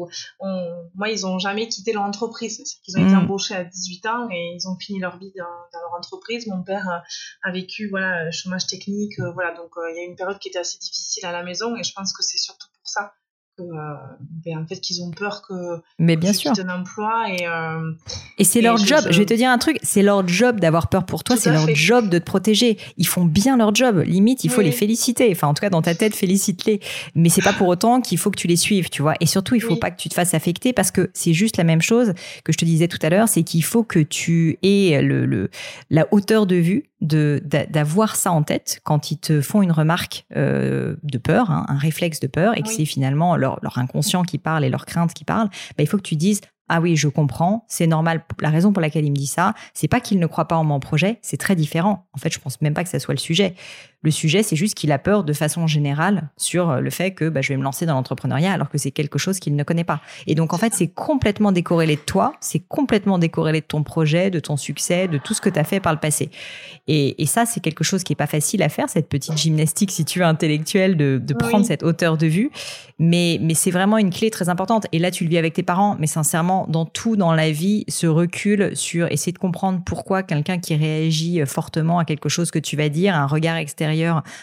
moi 0.95 1.09
ils 1.09 1.25
ont 1.25 1.37
jamais 1.37 1.67
quitté 1.67 1.91
leur 1.91 2.03
entreprise. 2.03 2.63
Ils 2.87 2.97
ont 2.97 3.01
été 3.01 3.13
mm. 3.13 3.19
embauchés 3.19 3.55
à 3.55 3.65
18 3.65 4.05
ans 4.05 4.29
et 4.31 4.55
ils 4.55 4.69
ont 4.69 4.77
fini 4.77 4.99
leur 4.99 5.17
vie 5.17 5.33
dans, 5.37 5.43
dans 5.43 5.79
leur 5.81 5.93
entreprise. 5.97 6.47
Mon 6.47 6.63
père 6.63 7.03
a 7.43 7.51
vécu 7.51 7.89
voilà 7.89 8.31
chômage 8.31 8.67
technique, 8.67 9.19
voilà 9.33 9.53
donc 9.53 9.73
il 9.91 9.97
y 9.97 9.99
a 9.99 10.03
une 10.03 10.15
période 10.15 10.39
qui 10.39 10.47
était 10.47 10.59
assez 10.59 10.77
difficile 10.77 11.25
à 11.25 11.33
la 11.33 11.43
maison 11.43 11.75
et 11.75 11.83
je 11.83 11.91
pense 11.93 12.13
que 12.13 12.23
c'est 12.23 12.37
surtout 12.37 12.69
pour 12.73 12.87
ça 12.87 13.13
que 13.57 13.63
ben, 14.43 14.59
en 14.59 14.67
fait 14.67 14.79
qu'ils 14.79 15.01
ont 15.01 15.11
peur 15.11 15.41
que 15.47 15.81
mais 15.99 16.15
bien 16.15 16.33
sûr 16.33 16.51
un 16.57 16.79
emploi 16.79 17.25
et 17.29 17.45
Et 18.37 18.43
c'est 18.43 18.61
leur 18.61 18.77
job. 18.77 18.99
Je... 19.09 19.19
vais 19.19 19.25
te 19.25 19.33
dire 19.33 19.49
un 19.49 19.57
truc, 19.57 19.77
c'est 19.81 20.01
leur 20.01 20.27
job 20.27 20.59
d'avoir 20.59 20.89
peur 20.89 21.05
pour 21.05 21.23
toi, 21.23 21.37
c'est 21.37 21.51
leur 21.51 21.73
job 21.73 22.09
de 22.09 22.19
te 22.19 22.23
protéger. 22.23 22.77
Ils 22.97 23.07
font 23.07 23.25
bien 23.25 23.57
leur 23.57 23.73
job. 23.73 24.03
Limite, 24.05 24.43
il 24.43 24.49
faut 24.49 24.61
les 24.61 24.71
féliciter. 24.71 25.29
Enfin, 25.31 25.47
en 25.47 25.53
tout 25.53 25.61
cas, 25.61 25.69
dans 25.69 25.81
ta 25.81 25.95
tête, 25.95 26.15
félicite-les. 26.15 26.79
Mais 27.15 27.29
c'est 27.29 27.41
pas 27.41 27.53
pour 27.53 27.67
autant 27.67 28.01
qu'il 28.01 28.17
faut 28.17 28.31
que 28.31 28.37
tu 28.37 28.47
les 28.47 28.55
suives, 28.55 28.89
tu 28.89 29.01
vois. 29.01 29.15
Et 29.19 29.25
surtout, 29.25 29.55
il 29.55 29.61
faut 29.61 29.75
pas 29.75 29.91
que 29.91 29.97
tu 29.97 30.09
te 30.09 30.13
fasses 30.13 30.33
affecter 30.33 30.73
parce 30.73 30.91
que 30.91 31.09
c'est 31.13 31.33
juste 31.33 31.57
la 31.57 31.63
même 31.63 31.81
chose 31.81 32.13
que 32.43 32.51
je 32.51 32.57
te 32.57 32.65
disais 32.65 32.87
tout 32.87 32.99
à 33.01 33.09
l'heure, 33.09 33.29
c'est 33.29 33.43
qu'il 33.43 33.63
faut 33.63 33.83
que 33.83 33.99
tu 33.99 34.57
aies 34.63 35.01
le, 35.01 35.25
le 35.25 35.49
la 35.89 36.07
hauteur 36.11 36.45
de 36.45 36.55
vue 36.55 36.85
de 37.05 37.41
d'avoir 37.69 38.15
ça 38.15 38.31
en 38.31 38.43
tête 38.43 38.81
quand 38.83 39.11
ils 39.11 39.17
te 39.17 39.41
font 39.41 39.61
une 39.61 39.71
remarque 39.71 40.25
euh, 40.35 40.95
de 41.03 41.17
peur, 41.17 41.51
hein, 41.51 41.65
un 41.67 41.77
réflexe 41.77 42.19
de 42.19 42.27
peur, 42.27 42.57
et 42.57 42.61
que 42.61 42.69
c'est 42.69 42.85
finalement 42.85 43.35
leur, 43.35 43.59
leur 43.61 43.77
inconscient 43.77 44.23
qui 44.23 44.37
parle 44.37 44.65
et 44.65 44.69
leur 44.69 44.85
crainte 44.85 45.13
qui 45.13 45.23
parle. 45.23 45.47
Bah, 45.77 45.83
il 45.83 45.87
faut 45.87 45.97
que 45.97 46.03
tu 46.03 46.15
dises 46.15 46.41
ah 46.67 46.81
oui, 46.81 46.95
je 46.95 47.07
comprends, 47.07 47.63
c'est 47.67 47.85
normal. 47.85 48.25
La 48.39 48.49
raison 48.49 48.73
pour 48.73 48.81
laquelle 48.81 49.05
il 49.05 49.11
me 49.11 49.15
dit 49.15 49.27
ça, 49.27 49.53
c'est 49.73 49.87
pas 49.87 49.99
qu'il 49.99 50.19
ne 50.19 50.25
croit 50.25 50.47
pas 50.47 50.55
en 50.55 50.63
mon 50.63 50.79
projet, 50.79 51.19
c'est 51.21 51.37
très 51.37 51.55
différent. 51.55 52.07
En 52.13 52.17
fait, 52.17 52.33
je 52.33 52.39
pense 52.39 52.59
même 52.61 52.73
pas 52.73 52.83
que 52.83 52.89
ça 52.89 52.99
soit 52.99 53.13
le 53.13 53.19
sujet. 53.19 53.53
Le 54.05 54.11
sujet, 54.11 54.43
c'est 54.43 54.55
juste 54.55 54.75
qu'il 54.75 54.91
a 54.91 54.99
peur 54.99 55.23
de 55.23 55.33
façon 55.33 55.65
générale 55.65 56.29
sur 56.37 56.75
le 56.75 56.89
fait 56.91 57.11
que 57.11 57.27
bah, 57.27 57.41
je 57.41 57.49
vais 57.49 57.57
me 57.57 57.63
lancer 57.63 57.87
dans 57.87 57.95
l'entrepreneuriat 57.95 58.53
alors 58.53 58.69
que 58.69 58.77
c'est 58.77 58.91
quelque 58.91 59.17
chose 59.17 59.39
qu'il 59.39 59.55
ne 59.55 59.63
connaît 59.63 59.83
pas. 59.83 59.99
Et 60.27 60.35
donc, 60.35 60.53
en 60.53 60.59
fait, 60.59 60.75
c'est 60.75 60.89
complètement 60.89 61.51
décorrélé 61.51 61.95
de 61.95 62.01
toi, 62.01 62.33
c'est 62.39 62.59
complètement 62.59 63.17
décorrélé 63.17 63.61
de 63.61 63.65
ton 63.65 63.81
projet, 63.81 64.29
de 64.29 64.39
ton 64.39 64.57
succès, 64.57 65.07
de 65.07 65.17
tout 65.17 65.33
ce 65.33 65.41
que 65.41 65.49
tu 65.49 65.57
as 65.57 65.63
fait 65.63 65.79
par 65.79 65.91
le 65.91 65.97
passé. 65.97 66.29
Et, 66.87 67.19
et 67.19 67.25
ça, 67.25 67.47
c'est 67.47 67.61
quelque 67.61 67.83
chose 67.83 68.03
qui 68.03 68.13
est 68.13 68.15
pas 68.15 68.27
facile 68.27 68.61
à 68.61 68.69
faire, 68.69 68.89
cette 68.89 69.09
petite 69.09 69.35
gymnastique, 69.37 69.89
si 69.89 70.05
tu 70.05 70.19
veux, 70.19 70.25
intellectuelle, 70.25 70.97
de, 70.97 71.19
de 71.19 71.33
prendre 71.33 71.65
cette 71.65 71.81
hauteur 71.81 72.15
de 72.17 72.27
vue. 72.27 72.51
Mais, 72.99 73.39
mais 73.41 73.55
c'est 73.55 73.71
vraiment 73.71 73.97
une 73.97 74.11
clé 74.11 74.29
très 74.29 74.49
importante. 74.49 74.85
Et 74.91 74.99
là, 74.99 75.09
tu 75.09 75.23
le 75.23 75.31
vis 75.31 75.39
avec 75.39 75.53
tes 75.53 75.63
parents, 75.63 75.97
mais 75.99 76.05
sincèrement, 76.05 76.67
dans 76.69 76.85
tout 76.85 77.15
dans 77.15 77.33
la 77.33 77.49
vie, 77.49 77.85
ce 77.87 78.05
recul 78.05 78.75
sur 78.75 79.11
essayer 79.11 79.31
de 79.31 79.39
comprendre 79.39 79.81
pourquoi 79.83 80.21
quelqu'un 80.21 80.59
qui 80.59 80.75
réagit 80.75 81.43
fortement 81.47 81.97
à 81.97 82.05
quelque 82.05 82.29
chose 82.29 82.51
que 82.51 82.59
tu 82.59 82.77
vas 82.77 82.89
dire, 82.89 83.15
un 83.15 83.25
regard 83.25 83.57
extérieur, 83.57 83.94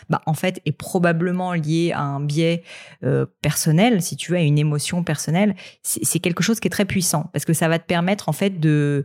bah, 0.08 0.22
en 0.26 0.34
fait, 0.34 0.60
est 0.64 0.72
probablement 0.72 1.52
lié 1.52 1.92
à 1.94 2.02
un 2.02 2.20
biais 2.20 2.62
euh, 3.04 3.26
personnel, 3.42 4.02
si 4.02 4.16
tu 4.16 4.32
veux, 4.32 4.38
à 4.38 4.42
une 4.42 4.58
émotion 4.58 5.02
personnelle, 5.04 5.54
c'est 5.82 6.18
quelque 6.18 6.42
chose 6.42 6.60
qui 6.60 6.68
est 6.68 6.70
très 6.70 6.84
puissant 6.84 7.30
parce 7.32 7.44
que 7.44 7.52
ça 7.52 7.68
va 7.68 7.78
te 7.78 7.86
permettre, 7.86 8.28
en 8.28 8.32
fait, 8.32 8.60
de 8.60 9.04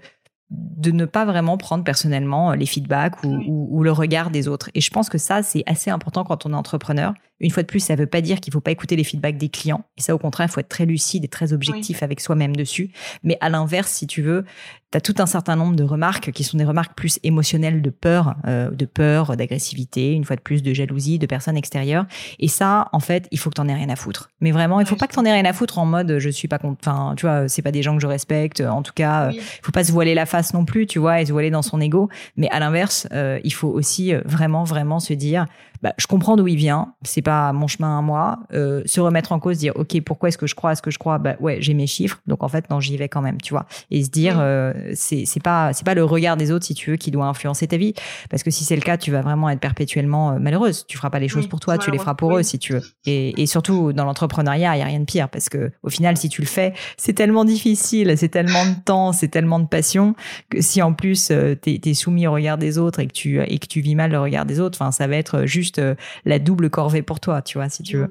de 0.49 0.91
ne 0.91 1.03
pas 1.03 1.25
vraiment 1.25 1.57
prendre 1.57 1.83
personnellement 1.83 2.53
les 2.53 2.65
feedbacks 2.65 3.21
ou, 3.25 3.67
ou, 3.69 3.83
le 3.83 3.91
regard 3.91 4.29
des 4.29 4.47
autres. 4.47 4.69
Et 4.75 4.79
je 4.81 4.89
pense 4.89 5.09
que 5.09 5.17
ça, 5.17 5.43
c'est 5.43 5.63
assez 5.65 5.89
important 5.89 6.23
quand 6.23 6.45
on 6.45 6.53
est 6.53 6.55
entrepreneur. 6.55 7.13
Une 7.39 7.51
fois 7.51 7.63
de 7.63 7.67
plus, 7.67 7.79
ça 7.79 7.93
ne 7.95 7.99
veut 7.99 8.07
pas 8.07 8.21
dire 8.21 8.39
qu'il 8.39 8.51
faut 8.51 8.61
pas 8.61 8.71
écouter 8.71 8.95
les 8.95 9.03
feedbacks 9.03 9.37
des 9.37 9.49
clients. 9.49 9.83
Et 9.97 10.01
ça, 10.01 10.15
au 10.15 10.17
contraire, 10.17 10.47
il 10.49 10.51
faut 10.51 10.59
être 10.59 10.69
très 10.69 10.85
lucide 10.85 11.23
et 11.23 11.27
très 11.27 11.53
objectif 11.53 12.03
avec 12.03 12.19
soi-même 12.19 12.55
dessus. 12.55 12.91
Mais 13.23 13.37
à 13.41 13.49
l'inverse, 13.49 13.91
si 13.91 14.07
tu 14.07 14.21
veux, 14.21 14.45
tu 14.91 14.97
as 14.97 15.01
tout 15.01 15.15
un 15.19 15.25
certain 15.25 15.55
nombre 15.55 15.75
de 15.75 15.83
remarques 15.83 16.31
qui 16.31 16.43
sont 16.43 16.57
des 16.57 16.63
remarques 16.63 16.95
plus 16.95 17.19
émotionnelles 17.23 17.81
de 17.81 17.89
peur, 17.89 18.35
euh, 18.47 18.71
de 18.71 18.85
peur, 18.85 19.35
d'agressivité, 19.35 20.13
une 20.13 20.23
fois 20.23 20.35
de 20.35 20.41
plus 20.41 20.63
de 20.63 20.73
jalousie, 20.73 21.19
de 21.19 21.25
personnes 21.25 21.57
extérieures. 21.57 22.05
Et 22.39 22.47
ça, 22.47 22.87
en 22.93 22.99
fait, 22.99 23.27
il 23.31 23.39
faut 23.39 23.49
que 23.49 23.55
tu 23.55 23.61
n'en 23.61 23.67
aies 23.67 23.75
rien 23.75 23.89
à 23.89 23.95
foutre. 23.95 24.29
Mais 24.39 24.51
vraiment, 24.51 24.79
il 24.79 24.85
faut 24.85 24.95
pas 24.95 25.07
que 25.07 25.13
tu 25.13 25.19
n'en 25.19 25.25
aies 25.25 25.33
rien 25.33 25.45
à 25.45 25.53
foutre 25.53 25.77
en 25.79 25.85
mode 25.85 26.17
je 26.19 26.29
suis 26.29 26.47
pas 26.47 26.57
content. 26.57 26.77
Enfin, 26.79 27.15
tu 27.15 27.25
vois, 27.25 27.47
c'est 27.47 27.61
pas 27.61 27.71
des 27.71 27.83
gens 27.83 27.95
que 27.95 28.01
je 28.01 28.07
respecte. 28.07 28.61
En 28.61 28.81
tout 28.81 28.93
cas, 28.93 29.31
il 29.31 29.41
faut 29.61 29.71
pas 29.71 29.83
se 29.83 29.91
voiler 29.91 30.13
la 30.13 30.25
face 30.25 30.53
non 30.53 30.65
plus, 30.65 30.87
tu 30.87 30.99
vois, 30.99 31.21
et 31.21 31.25
se 31.25 31.31
voiler 31.31 31.51
dans 31.51 31.61
son 31.61 31.81
ego. 31.81 32.09
Mais 32.35 32.49
à 32.49 32.59
l'inverse, 32.59 33.07
euh, 33.11 33.39
il 33.43 33.53
faut 33.53 33.69
aussi 33.69 34.13
euh, 34.13 34.21
vraiment, 34.25 34.63
vraiment 34.63 34.99
se 34.99 35.13
dire 35.13 35.45
bah, 35.81 35.93
je 35.97 36.07
comprends 36.07 36.35
d'où 36.35 36.47
il 36.47 36.55
vient, 36.55 36.93
c'est 37.03 37.21
pas 37.27 37.51
mon 37.51 37.67
chemin 37.67 37.99
à 37.99 38.01
moi. 38.01 38.39
Euh, 38.53 38.81
se 38.85 39.01
remettre 39.01 39.33
en 39.33 39.39
cause, 39.39 39.57
dire 39.57 39.73
ok, 39.75 39.99
pourquoi 39.99 40.29
est-ce 40.29 40.37
que 40.37 40.47
je 40.47 40.55
crois 40.55 40.69
à 40.69 40.75
ce 40.75 40.81
que 40.81 40.91
je 40.91 40.97
crois? 40.97 41.17
Bah 41.17 41.35
ouais, 41.41 41.57
j'ai 41.59 41.73
mes 41.73 41.85
chiffres, 41.85 42.21
donc 42.25 42.41
en 42.41 42.47
fait 42.47 42.69
non, 42.69 42.79
j'y 42.79 42.95
vais 42.95 43.09
quand 43.09 43.21
même, 43.21 43.41
tu 43.41 43.53
vois. 43.53 43.65
Et 43.91 44.01
se 44.05 44.09
dire 44.09 44.37
euh, 44.39 44.73
c'est 44.93 45.25
c'est 45.25 45.43
pas 45.43 45.73
c'est 45.73 45.85
pas 45.85 45.93
le 45.93 46.05
regard 46.05 46.37
des 46.37 46.53
autres 46.53 46.65
si 46.65 46.73
tu 46.73 46.91
veux 46.91 46.95
qui 46.95 47.11
doit 47.11 47.25
influencer 47.25 47.67
ta 47.67 47.75
vie, 47.75 47.93
parce 48.29 48.43
que 48.43 48.49
si 48.49 48.63
c'est 48.63 48.77
le 48.77 48.81
cas, 48.81 48.95
tu 48.95 49.11
vas 49.11 49.21
vraiment 49.21 49.49
être 49.49 49.59
perpétuellement 49.59 50.31
euh, 50.31 50.39
malheureuse. 50.39 50.85
Tu 50.87 50.95
feras 50.95 51.09
pas 51.09 51.19
les 51.19 51.27
choses 51.27 51.47
pour 51.47 51.59
toi, 51.59 51.77
tu 51.77 51.91
les 51.91 51.97
feras 51.97 52.15
pour 52.15 52.37
eux 52.37 52.43
si 52.43 52.59
tu 52.59 52.71
veux. 52.71 52.81
Et, 53.05 53.41
et 53.41 53.45
surtout 53.45 53.91
dans 53.91 54.05
l'entrepreneuriat, 54.05 54.77
il 54.77 54.79
y 54.79 54.81
a 54.81 54.85
rien 54.85 55.01
de 55.01 55.05
pire 55.05 55.27
parce 55.27 55.49
que 55.49 55.69
au 55.83 55.89
final, 55.89 56.15
si 56.15 56.29
tu 56.29 56.39
le 56.39 56.47
fais, 56.47 56.73
c'est 56.95 57.13
tellement 57.13 57.43
difficile, 57.43 58.17
c'est 58.17 58.29
tellement 58.29 58.65
de 58.65 58.75
temps, 58.85 59.11
c'est 59.11 59.27
tellement 59.27 59.59
de 59.59 59.67
passion 59.67 60.15
que 60.49 60.61
si 60.61 60.81
en 60.81 60.93
plus 60.93 61.27
t'es 61.61 61.81
es 61.83 61.93
soumis 61.93 62.25
au 62.25 62.31
regard 62.31 62.57
des 62.57 62.77
autres 62.77 63.01
et 63.01 63.07
que 63.07 63.13
tu 63.13 63.41
et 63.41 63.59
que 63.59 63.67
tu 63.67 63.81
vis 63.81 63.95
mal 63.95 64.11
le 64.11 64.19
regard 64.21 64.45
des 64.45 64.61
autres, 64.61 64.77
enfin 64.79 64.93
ça 64.93 65.07
va 65.07 65.17
être 65.17 65.45
juste 65.45 65.81
la 66.23 66.39
double 66.39 66.69
corvée 66.69 67.01
pour 67.01 67.16
toi, 67.19 67.41
tu 67.41 67.57
vois, 67.57 67.69
si 67.69 67.83
tu 67.83 67.97
veux. 67.97 68.07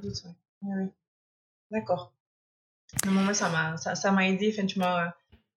D'accord. 1.71 2.13
Moi, 3.07 3.35
ça 3.35 3.49
m'a 3.49 3.77
ça, 3.77 3.95
ça 3.95 4.15
aidé. 4.25 4.53
Enfin, 4.53 4.67
tu 4.67 4.79
m'as. 4.79 5.13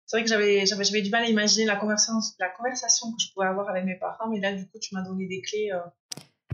C'est 0.06 0.18
vrai 0.18 0.24
que 0.24 0.30
j'avais 0.30 0.66
j'avais 0.66 1.02
du 1.02 1.10
mal 1.12 1.24
à 1.24 1.28
imaginer 1.28 1.66
la 1.66 1.76
conversation 1.76 2.20
la 2.40 2.50
conversation 2.50 3.12
que 3.12 3.22
je 3.22 3.32
pouvais 3.34 3.46
avoir 3.46 3.70
avec 3.70 3.86
mes 3.86 3.96
parents, 3.96 4.28
mais 4.30 4.40
là, 4.40 4.54
du 4.54 4.68
coup, 4.68 4.80
tu 4.80 4.96
m'as 4.96 5.04
donné 5.04 5.28
des 5.28 5.42
clés. 5.42 5.70
Euh, 5.72 5.80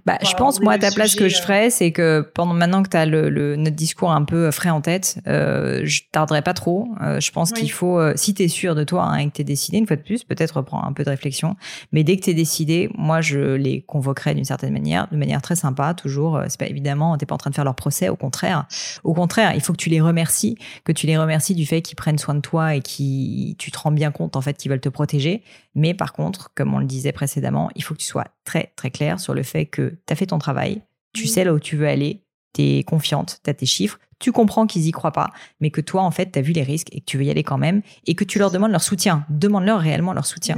bah, 0.05 0.19
je 0.21 0.33
pense, 0.35 0.61
moi, 0.61 0.73
à 0.73 0.77
ta 0.77 0.91
place, 0.91 1.11
ce 1.11 1.15
que 1.15 1.27
je 1.27 1.37
euh. 1.37 1.41
ferais, 1.41 1.69
c'est 1.71 1.91
que 1.91 2.21
pendant 2.35 2.53
maintenant 2.53 2.83
que 2.83 2.89
tu 2.89 2.97
as 2.97 3.07
le, 3.07 3.29
le, 3.29 3.55
notre 3.55 3.75
discours 3.75 4.11
un 4.11 4.23
peu 4.23 4.51
frais 4.51 4.69
en 4.69 4.79
tête, 4.79 5.17
euh, 5.25 5.81
je 5.83 6.03
tarderai 6.11 6.43
pas 6.43 6.53
trop. 6.53 6.89
Euh, 7.01 7.19
je 7.19 7.31
pense 7.31 7.51
qu'il 7.51 7.71
faut, 7.71 7.99
euh, 7.99 8.13
si 8.15 8.35
tu 8.35 8.43
es 8.43 8.47
sûr 8.47 8.75
de 8.75 8.83
toi 8.83 9.05
hein, 9.05 9.17
et 9.17 9.27
que 9.27 9.33
tu 9.33 9.41
es 9.41 9.43
décidé, 9.43 9.79
une 9.79 9.87
fois 9.87 9.95
de 9.95 10.03
plus, 10.03 10.23
peut-être 10.23 10.57
reprendre 10.57 10.85
un 10.85 10.93
peu 10.93 11.03
de 11.03 11.09
réflexion. 11.09 11.55
Mais 11.91 12.03
dès 12.03 12.17
que 12.17 12.25
tu 12.25 12.29
es 12.29 12.33
décidé, 12.35 12.87
moi, 12.95 13.21
je 13.21 13.55
les 13.55 13.81
convoquerai 13.81 14.35
d'une 14.35 14.45
certaine 14.45 14.73
manière, 14.73 15.07
de 15.11 15.17
manière 15.17 15.41
très 15.41 15.55
sympa, 15.55 15.95
toujours. 15.95 16.39
C'est 16.49 16.59
pas 16.59 16.67
évidemment, 16.67 17.17
t'es 17.17 17.25
pas 17.25 17.35
en 17.35 17.39
train 17.39 17.49
de 17.49 17.55
faire 17.55 17.65
leur 17.65 17.75
procès, 17.75 18.07
au 18.07 18.15
contraire. 18.15 18.67
Au 19.03 19.15
contraire, 19.15 19.53
il 19.55 19.61
faut 19.61 19.73
que 19.73 19.77
tu 19.77 19.89
les 19.89 20.01
remercies, 20.01 20.55
que 20.83 20.91
tu 20.91 21.07
les 21.07 21.17
remercies 21.17 21.55
du 21.55 21.65
fait 21.65 21.81
qu'ils 21.81 21.95
prennent 21.95 22.19
soin 22.19 22.35
de 22.35 22.41
toi 22.41 22.75
et 22.75 22.81
qui 22.81 23.55
tu 23.57 23.71
te 23.71 23.79
rends 23.79 23.91
bien 23.91 24.11
compte, 24.11 24.35
en 24.35 24.41
fait, 24.41 24.55
qu'ils 24.55 24.69
veulent 24.69 24.79
te 24.79 24.89
protéger. 24.89 25.41
Mais 25.73 25.95
par 25.95 26.13
contre, 26.13 26.51
comme 26.53 26.75
on 26.75 26.79
le 26.79 26.85
disait 26.85 27.11
précédemment, 27.11 27.71
il 27.75 27.83
faut 27.83 27.95
que 27.95 27.99
tu 27.99 28.05
sois 28.05 28.25
très 28.45 28.71
très 28.75 28.91
clair 28.91 29.19
sur 29.19 29.33
le 29.33 29.43
fait 29.43 29.65
que 29.65 29.97
tu 30.05 30.13
as 30.13 30.15
fait 30.15 30.27
ton 30.27 30.37
travail, 30.37 30.81
tu 31.13 31.27
sais 31.27 31.43
là 31.43 31.53
où 31.53 31.59
tu 31.59 31.75
veux 31.75 31.87
aller, 31.87 32.23
tu 32.53 32.61
es 32.61 32.83
confiante, 32.83 33.41
tu 33.43 33.49
as 33.49 33.53
tes 33.53 33.65
chiffres, 33.65 33.99
tu 34.19 34.31
comprends 34.31 34.65
qu'ils 34.65 34.87
y 34.87 34.91
croient 34.91 35.11
pas, 35.11 35.31
mais 35.59 35.71
que 35.71 35.81
toi 35.81 36.01
en 36.03 36.11
fait 36.11 36.31
tu 36.31 36.39
as 36.39 36.41
vu 36.41 36.53
les 36.53 36.63
risques 36.63 36.87
et 36.93 37.01
que 37.01 37.05
tu 37.05 37.17
veux 37.17 37.25
y 37.25 37.29
aller 37.29 37.43
quand 37.43 37.57
même 37.57 37.81
et 38.05 38.15
que 38.15 38.23
tu 38.23 38.39
leur 38.39 38.51
demandes 38.51 38.71
leur 38.71 38.81
soutien. 38.81 39.25
Demande-leur 39.29 39.79
réellement 39.79 40.13
leur 40.13 40.25
soutien. 40.25 40.55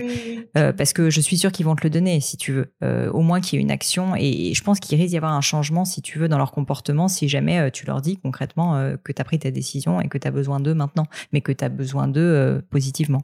Euh, 0.57 0.73
parce 0.73 0.93
que 0.93 1.09
je 1.09 1.21
suis 1.21 1.37
sûre 1.37 1.51
qu'ils 1.51 1.65
vont 1.65 1.75
te 1.75 1.83
le 1.83 1.89
donner 1.89 2.19
si 2.19 2.37
tu 2.37 2.51
veux. 2.51 2.73
Euh, 2.83 3.11
au 3.11 3.21
moins 3.21 3.41
qu'il 3.41 3.57
y 3.57 3.59
ait 3.59 3.63
une 3.63 3.71
action 3.71 4.15
et, 4.15 4.53
je 4.53 4.63
pense 4.63 4.79
qu'il 4.79 4.97
risque 4.97 5.09
d'y 5.09 5.17
avoir 5.17 5.33
un 5.33 5.41
changement 5.41 5.85
si 5.85 6.01
tu 6.01 6.19
veux 6.19 6.27
dans 6.27 6.37
leur 6.37 6.51
comportement 6.51 7.07
si 7.07 7.27
jamais 7.29 7.59
euh, 7.59 7.69
tu 7.69 7.85
leur 7.85 8.01
dis 8.01 8.17
concrètement 8.17 8.95
que 9.03 9.11
tu 9.11 9.21
as 9.21 9.25
pris 9.25 9.39
ta 9.39 9.51
décision 9.51 10.01
et 10.01 10.07
que 10.07 10.17
tu 10.17 10.27
as 10.27 10.31
besoin 10.31 10.59
d'eux 10.59 10.73
maintenant, 10.73 11.07
mais 11.31 11.41
que 11.41 11.51
tu 11.51 11.63
as 11.63 11.69
besoin 11.69 12.07
d'eux 12.07 12.61
positivement. 12.69 13.23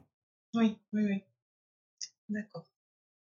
Oui, 0.54 0.76
oui, 0.92 1.02
oui. 1.04 1.22
D'accord. 2.28 2.64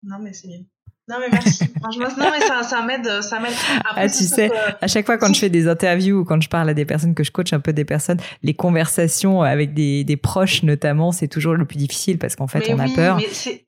Non, 0.03 0.19
mais 0.19 0.33
c'est 0.33 0.47
bien. 0.47 0.63
Non 1.09 1.17
mais 1.19 1.27
merci. 1.29 1.65
Franchement, 1.81 2.07
non 2.17 2.31
mais 2.31 2.39
ça, 2.45 2.63
ça 2.63 2.81
m'aide, 2.81 3.21
ça 3.21 3.37
m'aide. 3.37 3.51
Ah, 3.93 4.07
tu 4.07 4.23
sais, 4.23 4.49
à 4.79 4.87
chaque 4.87 5.05
fois 5.05 5.17
quand 5.17 5.33
je 5.33 5.39
fais 5.39 5.49
des 5.49 5.67
interviews 5.67 6.19
ou 6.19 6.23
quand 6.23 6.41
je 6.41 6.47
parle 6.47 6.69
à 6.69 6.73
des 6.73 6.85
personnes 6.85 7.13
que 7.13 7.25
je 7.25 7.31
coach 7.31 7.51
un 7.51 7.59
peu 7.59 7.73
des 7.73 7.83
personnes, 7.83 8.19
les 8.41 8.53
conversations 8.53 9.41
avec 9.41 9.73
des, 9.73 10.05
des 10.05 10.15
proches 10.15 10.63
notamment, 10.63 11.11
c'est 11.11 11.27
toujours 11.27 11.55
le 11.55 11.65
plus 11.65 11.75
difficile 11.75 12.17
parce 12.17 12.37
qu'en 12.37 12.47
fait 12.47 12.73
on 12.73 12.79
a 12.79 12.87
peur. 12.87 13.19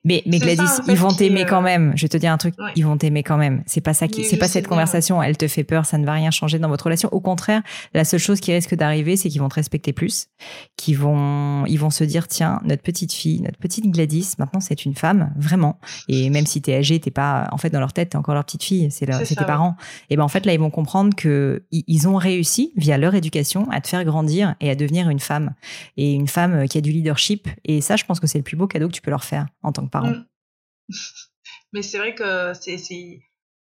Mais, 0.06 0.24
mais, 0.26 0.40
Gladys, 0.40 0.82
ils 0.88 0.96
vont 0.96 1.12
t'aimer 1.12 1.44
euh, 1.44 1.46
quand 1.46 1.62
même. 1.62 1.92
Je 1.98 2.04
vais 2.04 2.08
te 2.08 2.16
dire 2.16 2.32
un 2.32 2.38
truc, 2.38 2.56
ils 2.78 2.86
vont 2.86 2.96
t'aimer 2.96 3.22
quand 3.22 3.38
même. 3.38 3.64
C'est 3.66 3.82
pas 3.82 3.94
ça 3.94 4.08
qui, 4.08 4.24
c'est 4.24 4.38
pas 4.38 4.48
cette 4.48 4.68
conversation, 4.68 5.22
elle 5.22 5.36
te 5.36 5.50
fait 5.50 5.66
peur, 5.66 5.86
ça 5.86 5.98
ne 5.98 6.06
va 6.06 6.14
rien 6.14 6.32
changer 6.32 6.58
dans 6.58 6.70
votre 6.70 6.86
relation. 6.86 7.10
Au 7.12 7.20
contraire, 7.20 7.64
la 7.94 8.06
seule 8.06 8.22
chose 8.22 8.40
qui 8.40 8.54
risque 8.54 8.76
d'arriver, 8.76 9.18
c'est 9.18 9.28
qu'ils 9.28 9.42
vont 9.42 9.50
te 9.50 9.56
respecter 9.56 9.92
plus, 9.92 10.28
qu'ils 10.78 10.98
vont, 10.98 11.66
ils 11.66 11.80
vont 11.80 11.90
se 11.90 12.06
dire 12.06 12.30
tiens, 12.30 12.62
notre 12.64 12.82
petite 12.82 13.12
fille, 13.12 13.42
notre 13.42 13.58
petite 13.58 13.92
Gladys, 13.92 14.36
maintenant 14.40 14.62
c'est 14.62 14.86
une 14.86 14.96
femme 14.96 15.34
vraiment. 15.36 15.80
Et 16.08 16.30
même 16.30 16.46
si 16.46 16.62
t'es 16.62 16.76
âgé, 16.76 17.02
t'es 17.02 17.12
pas 17.12 17.25
en 17.52 17.58
fait 17.58 17.70
dans 17.70 17.80
leur 17.80 17.94
tête 17.94 18.10
t'es 18.10 18.18
encore 18.18 18.34
leur 18.34 18.46
petite 18.46 18.64
fille 18.64 18.92
c'est 18.92 19.06
tes 19.06 19.36
parents. 19.36 19.76
Et 20.10 20.18
ben 20.18 20.24
en 20.24 20.28
fait 20.28 20.46
là 20.46 20.54
ils 20.54 20.60
vont 20.60 20.70
comprendre 20.70 21.16
que 21.16 21.64
ils 21.72 22.08
ont 22.08 22.16
réussi 22.16 22.74
via 22.76 22.98
leur 22.98 23.16
éducation 23.16 23.70
à 23.72 23.82
te 23.82 23.88
faire 23.88 24.04
grandir 24.04 24.56
et 24.60 24.70
à 24.70 24.76
devenir 24.76 25.10
une 25.10 25.20
femme. 25.20 25.54
Et 25.98 26.14
une 26.14 26.28
femme 26.28 26.54
euh, 26.54 26.68
qui 26.68 26.78
a 26.78 26.82
du 26.82 26.92
leadership. 26.92 27.48
Et 27.64 27.82
ça 27.82 27.96
je 27.96 28.06
pense 28.06 28.20
que 28.20 28.28
c'est 28.28 28.38
le 28.38 28.44
plus 28.44 28.56
beau 28.56 28.68
cadeau 28.68 28.88
que 28.88 28.94
tu 28.94 29.02
peux 29.02 29.12
leur 29.12 29.24
faire 29.24 29.48
en 29.64 29.72
tant 29.72 29.86
que 29.86 29.90
parent. 29.90 30.10
Mm. 30.10 30.26
mais 31.74 31.82
c'est 31.82 31.98
vrai 31.98 32.16
que 32.16 32.54
c'est 32.54 33.20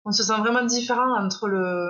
on 0.06 0.12
se 0.12 0.24
sent 0.24 0.38
vraiment 0.40 0.64
différent 0.66 1.18
entre 1.20 1.48
le 1.48 1.88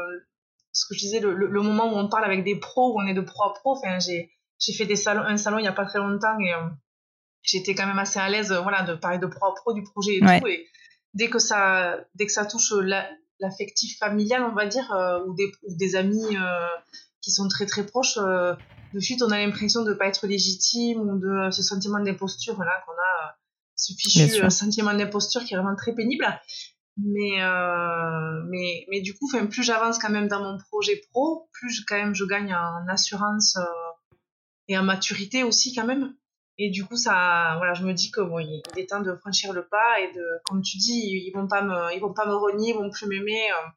ce 0.73 0.85
que 0.87 0.95
je 0.95 0.99
disais 0.99 1.19
le, 1.19 1.61
moment 1.61 1.93
où 1.93 1.97
on 1.97 2.07
parle 2.07 2.23
avec 2.23 2.43
des 2.43 2.55
pros 2.55 2.93
où 2.93 3.01
on 3.01 3.05
est 3.05 3.13
de 3.13 3.21
pro 3.21 3.43
à 3.43 3.53
pro. 3.53 3.77
Enfin 3.77 3.99
j'ai 3.99 4.31
j'ai 4.59 4.73
fait 4.73 4.85
des 4.85 4.95
salons 4.95 5.23
un 5.23 5.37
salon 5.37 5.57
il 5.57 5.65
y 5.65 5.67
a 5.67 5.73
pas 5.73 5.85
très 5.85 5.99
longtemps 5.99 6.37
et 6.39 6.53
euh, 6.53 6.69
j'étais 7.41 7.75
quand 7.75 7.87
même 7.87 7.99
assez 7.99 8.19
à 8.19 8.29
l'aise 8.29 8.53
voilà 8.63 8.83
de 8.83 8.95
parler 8.95 9.17
de 9.17 9.25
pro 9.25 9.47
à 9.47 9.55
pro 9.55 9.73
du 9.73 9.83
projet 9.83 10.17
et 10.17 10.19
tout. 10.19 10.47
Et 10.47 10.67
dès 11.13 11.29
que 11.29 11.39
ça, 11.39 11.97
dès 12.15 12.25
que 12.25 12.31
ça 12.31 12.45
touche 12.45 12.73
l'affectif 13.39 13.97
familial, 13.97 14.43
on 14.43 14.55
va 14.55 14.65
dire, 14.65 14.91
euh, 14.93 15.23
ou, 15.25 15.33
des, 15.35 15.51
des 15.67 15.95
amis 15.95 16.37
euh, 16.37 16.67
qui 17.21 17.31
sont 17.31 17.47
très 17.47 17.65
très 17.65 17.85
proches, 17.85 18.17
euh, 18.17 18.53
de 18.93 18.99
suite 18.99 19.21
on 19.21 19.31
a 19.31 19.37
l'impression 19.37 19.83
de 19.83 19.91
ne 19.91 19.95
pas 19.95 20.07
être 20.07 20.27
légitime 20.27 20.99
ou 20.99 21.17
de 21.17 21.51
ce 21.51 21.63
sentiment 21.63 21.99
d'imposture 21.99 22.59
là 22.59 22.83
qu'on 22.85 22.91
a, 22.91 23.35
ce 23.75 23.93
fichu 23.93 24.51
sentiment 24.51 24.93
d'imposture 24.93 25.43
qui 25.43 25.53
est 25.53 25.57
vraiment 25.57 25.75
très 25.75 25.93
pénible. 25.93 26.25
Mais, 26.97 27.37
mais, 28.49 28.85
mais 28.89 28.99
du 28.99 29.13
coup, 29.13 29.31
plus 29.49 29.63
j'avance 29.63 29.97
quand 29.97 30.09
même 30.09 30.27
dans 30.27 30.43
mon 30.43 30.57
projet 30.57 31.01
pro, 31.09 31.49
plus 31.53 31.83
quand 31.85 31.95
même 31.95 32.13
je 32.13 32.25
gagne 32.25 32.53
en 32.53 32.85
assurance 32.89 33.57
et 34.67 34.77
en 34.77 34.83
maturité 34.83 35.43
aussi 35.43 35.73
quand 35.73 35.85
même. 35.85 36.13
Et 36.57 36.69
du 36.69 36.85
coup, 36.85 36.97
ça, 36.97 37.55
voilà, 37.57 37.73
je 37.73 37.83
me 37.83 37.93
dis 37.93 38.11
que 38.11 38.21
bon, 38.21 38.39
il 38.39 38.61
est 38.77 38.89
temps 38.89 39.01
de 39.01 39.13
franchir 39.15 39.53
le 39.53 39.65
pas 39.67 39.99
et 40.01 40.11
de, 40.13 40.23
comme 40.45 40.61
tu 40.61 40.77
dis, 40.77 41.25
ils 41.25 41.31
vont 41.33 41.47
pas 41.47 41.61
me, 41.61 41.93
ils 41.95 41.99
vont 41.99 42.13
pas 42.13 42.25
me 42.25 42.35
renier, 42.35 42.71
ils 42.71 42.75
vont 42.75 42.89
plus 42.89 43.07
m'aimer. 43.07 43.51
Euh, 43.51 43.67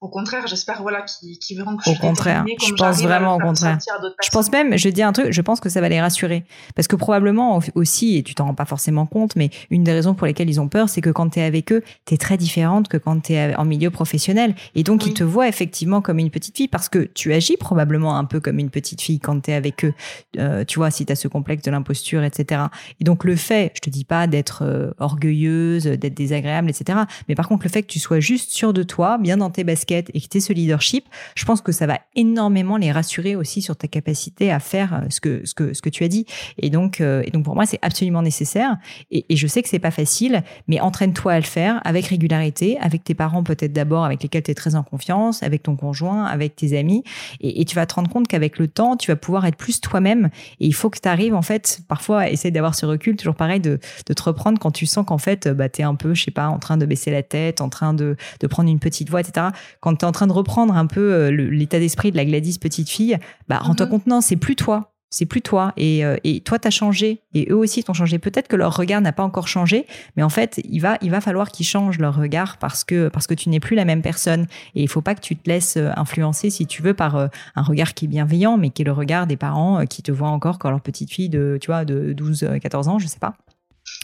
au 0.00 0.08
contraire, 0.08 0.46
j'espère 0.46 0.80
voilà 0.80 1.02
qu'ils 1.02 1.56
verront 1.58 1.76
que 1.76 1.82
je 1.84 1.90
suis 1.90 1.98
Au 1.98 2.00
contraire, 2.00 2.46
je 2.46 2.72
pense 2.72 3.02
vraiment 3.02 3.36
au 3.36 3.38
contraire. 3.38 3.76
Je 4.24 4.30
pense 4.30 4.50
même, 4.50 4.78
je 4.78 4.88
dis 4.88 5.02
un 5.02 5.12
truc, 5.12 5.30
je 5.30 5.40
pense 5.42 5.60
que 5.60 5.68
ça 5.68 5.82
va 5.82 5.90
les 5.90 6.00
rassurer 6.00 6.44
parce 6.74 6.88
que 6.88 6.96
probablement 6.96 7.60
aussi 7.74 8.16
et 8.16 8.22
tu 8.22 8.34
t'en 8.34 8.46
rends 8.46 8.54
pas 8.54 8.64
forcément 8.64 9.04
compte 9.04 9.36
mais 9.36 9.50
une 9.68 9.84
des 9.84 9.92
raisons 9.92 10.14
pour 10.14 10.26
lesquelles 10.26 10.48
ils 10.48 10.58
ont 10.58 10.68
peur, 10.68 10.88
c'est 10.88 11.02
que 11.02 11.10
quand 11.10 11.28
tu 11.28 11.40
es 11.40 11.42
avec 11.42 11.70
eux, 11.70 11.82
tu 12.06 12.14
es 12.14 12.16
très 12.16 12.38
différente 12.38 12.88
que 12.88 12.96
quand 12.96 13.20
tu 13.20 13.34
es 13.34 13.54
en 13.56 13.66
milieu 13.66 13.90
professionnel 13.90 14.54
et 14.74 14.84
donc 14.84 15.04
ils 15.06 15.12
te 15.12 15.22
voient 15.22 15.48
effectivement 15.48 16.00
comme 16.00 16.18
une 16.18 16.30
petite 16.30 16.56
fille 16.56 16.68
parce 16.68 16.88
que 16.88 17.10
tu 17.12 17.34
agis 17.34 17.58
probablement 17.58 18.16
un 18.16 18.24
peu 18.24 18.40
comme 18.40 18.58
une 18.58 18.70
petite 18.70 19.02
fille 19.02 19.20
quand 19.20 19.38
tu 19.40 19.50
es 19.50 19.54
avec 19.54 19.84
eux. 19.84 19.92
Euh, 20.38 20.64
tu 20.64 20.78
vois, 20.78 20.90
si 20.90 21.04
tu 21.04 21.12
as 21.12 21.16
ce 21.16 21.28
complexe 21.28 21.62
de 21.62 21.70
l'imposture, 21.70 22.22
etc. 22.22 22.62
Et 23.00 23.04
donc 23.04 23.24
le 23.24 23.36
fait, 23.36 23.72
je 23.74 23.80
te 23.80 23.90
dis 23.90 24.04
pas 24.04 24.26
d'être 24.26 24.62
euh, 24.64 24.92
orgueilleuse, 24.98 25.84
d'être 25.84 26.14
désagréable, 26.14 26.70
etc. 26.70 27.00
Mais 27.28 27.34
par 27.34 27.48
contre 27.48 27.64
le 27.66 27.70
fait 27.70 27.82
que 27.82 27.92
tu 27.92 27.98
sois 27.98 28.20
juste 28.20 28.52
sûre 28.52 28.72
de 28.72 28.82
toi, 28.82 29.18
bien 29.18 29.36
dans 29.36 29.50
tes 29.50 29.62
baskets 29.62 29.89
et 29.90 30.20
que 30.20 30.28
tu 30.28 30.40
ce 30.40 30.52
leadership, 30.52 31.04
je 31.34 31.44
pense 31.44 31.60
que 31.60 31.72
ça 31.72 31.86
va 31.86 31.98
énormément 32.14 32.76
les 32.76 32.92
rassurer 32.92 33.36
aussi 33.36 33.62
sur 33.62 33.76
ta 33.76 33.88
capacité 33.88 34.50
à 34.50 34.60
faire 34.60 34.94
euh, 34.94 35.06
ce 35.10 35.20
que, 35.20 35.42
ce 35.44 35.54
que, 35.54 35.74
ce 35.74 35.82
que 35.82 35.88
tu 35.88 36.04
as 36.04 36.08
dit. 36.08 36.26
Et 36.58 36.70
donc, 36.70 37.00
euh, 37.00 37.22
et 37.24 37.30
donc 37.30 37.44
pour 37.44 37.54
moi, 37.54 37.66
c'est 37.66 37.78
absolument 37.82 38.22
nécessaire. 38.22 38.76
Et, 39.10 39.24
je 39.30 39.46
sais 39.46 39.62
que 39.62 39.68
c'est 39.68 39.78
pas 39.78 39.90
facile, 39.90 40.42
mais 40.68 40.80
entraîne-toi 40.80 41.32
à 41.32 41.38
le 41.38 41.44
faire 41.44 41.80
avec 41.84 42.06
régularité, 42.06 42.78
avec 42.80 43.04
tes 43.04 43.14
parents 43.14 43.42
peut-être 43.42 43.72
d'abord, 43.72 44.04
avec 44.04 44.22
lesquels 44.22 44.42
tu 44.42 44.50
es 44.50 44.54
très 44.54 44.74
en 44.74 44.82
confiance, 44.82 45.42
avec 45.42 45.62
ton 45.62 45.76
conjoint, 45.76 46.24
avec 46.24 46.56
tes 46.56 46.78
amis. 46.78 47.02
Et, 47.40 47.64
tu 47.64 47.74
vas 47.74 47.86
te 47.86 47.94
rendre 47.94 48.10
compte 48.10 48.28
qu'avec 48.28 48.58
le 48.58 48.68
temps, 48.68 48.96
tu 48.96 49.10
vas 49.10 49.16
pouvoir 49.16 49.46
être 49.46 49.56
plus 49.56 49.80
toi-même. 49.80 50.30
Et 50.58 50.66
il 50.66 50.74
faut 50.74 50.90
que 50.90 50.98
tu 50.98 51.08
arrives, 51.08 51.34
en 51.34 51.42
fait, 51.42 51.80
parfois, 51.88 52.28
essayer 52.28 52.50
d'avoir 52.50 52.74
ce 52.74 52.86
recul, 52.86 53.16
toujours 53.16 53.36
pareil, 53.36 53.60
de, 53.60 53.78
de 54.06 54.14
te 54.14 54.22
reprendre 54.22 54.58
quand 54.58 54.70
tu 54.70 54.86
sens 54.86 55.06
qu'en 55.06 55.18
fait, 55.18 55.48
bah, 55.48 55.68
tu 55.68 55.82
es 55.82 55.84
un 55.84 55.94
peu, 55.94 56.14
je 56.14 56.24
sais 56.24 56.30
pas, 56.30 56.48
en 56.48 56.58
train 56.58 56.76
de 56.76 56.86
baisser 56.86 57.10
la 57.10 57.22
tête, 57.22 57.60
en 57.60 57.68
train 57.68 57.94
de, 57.94 58.16
de 58.40 58.46
prendre 58.46 58.68
une 58.68 58.80
petite 58.80 59.08
voix, 59.08 59.20
etc 59.20 59.40
quand 59.80 59.96
tu 59.96 60.04
es 60.04 60.08
en 60.08 60.12
train 60.12 60.26
de 60.26 60.32
reprendre 60.32 60.74
un 60.74 60.86
peu 60.86 61.12
euh, 61.12 61.30
l'état 61.30 61.78
d'esprit 61.78 62.10
de 62.10 62.16
la 62.16 62.24
Gladys 62.24 62.58
petite 62.58 62.88
fille, 62.88 63.18
bah, 63.48 63.58
rends-toi 63.58 63.86
mhm. 63.86 63.92
compte, 63.92 64.06
non, 64.06 64.20
c'est 64.20 64.36
plus 64.36 64.56
toi. 64.56 64.92
C'est 65.12 65.26
plus 65.26 65.42
toi. 65.42 65.72
Et, 65.76 66.04
euh, 66.04 66.16
et 66.22 66.40
toi, 66.40 66.60
t'as 66.60 66.70
changé. 66.70 67.22
Et 67.34 67.48
eux 67.50 67.56
aussi 67.56 67.82
t'ont 67.82 67.94
changé. 67.94 68.20
Peut-être 68.20 68.46
que 68.46 68.54
leur 68.54 68.76
regard 68.76 69.00
n'a 69.00 69.10
pas 69.10 69.24
encore 69.24 69.48
changé, 69.48 69.86
mais 70.16 70.22
en 70.22 70.28
fait, 70.28 70.60
il 70.62 70.78
va, 70.78 70.98
il 71.02 71.10
va 71.10 71.20
falloir 71.20 71.50
qu'ils 71.50 71.66
changent 71.66 71.98
leur 71.98 72.14
regard 72.14 72.58
parce 72.58 72.84
que, 72.84 73.08
parce 73.08 73.26
que 73.26 73.34
tu 73.34 73.48
n'es 73.48 73.58
plus 73.58 73.74
la 73.74 73.84
même 73.84 74.02
personne. 74.02 74.46
Et 74.76 74.82
il 74.82 74.88
faut 74.88 75.00
pas 75.00 75.16
que 75.16 75.20
tu 75.20 75.34
te 75.34 75.50
laisses 75.50 75.76
euh, 75.76 75.90
influencer, 75.96 76.50
si 76.50 76.64
tu 76.66 76.80
veux, 76.80 76.94
par 76.94 77.16
un 77.16 77.62
regard 77.62 77.94
qui 77.94 78.04
est 78.04 78.08
bienveillant, 78.08 78.56
mais 78.56 78.70
qui 78.70 78.82
est 78.82 78.84
le 78.84 78.92
regard 78.92 79.26
des 79.26 79.36
parents 79.36 79.84
qui 79.84 80.02
te 80.02 80.12
voient 80.12 80.28
encore 80.28 80.60
quand 80.60 80.70
leur 80.70 80.80
petite 80.80 81.10
fille 81.10 81.28
de, 81.28 81.58
tu 81.60 81.66
vois, 81.66 81.84
de 81.84 82.12
12, 82.12 82.46
14 82.62 82.86
ans, 82.86 82.98
je 83.00 83.08
sais 83.08 83.18
pas. 83.18 83.34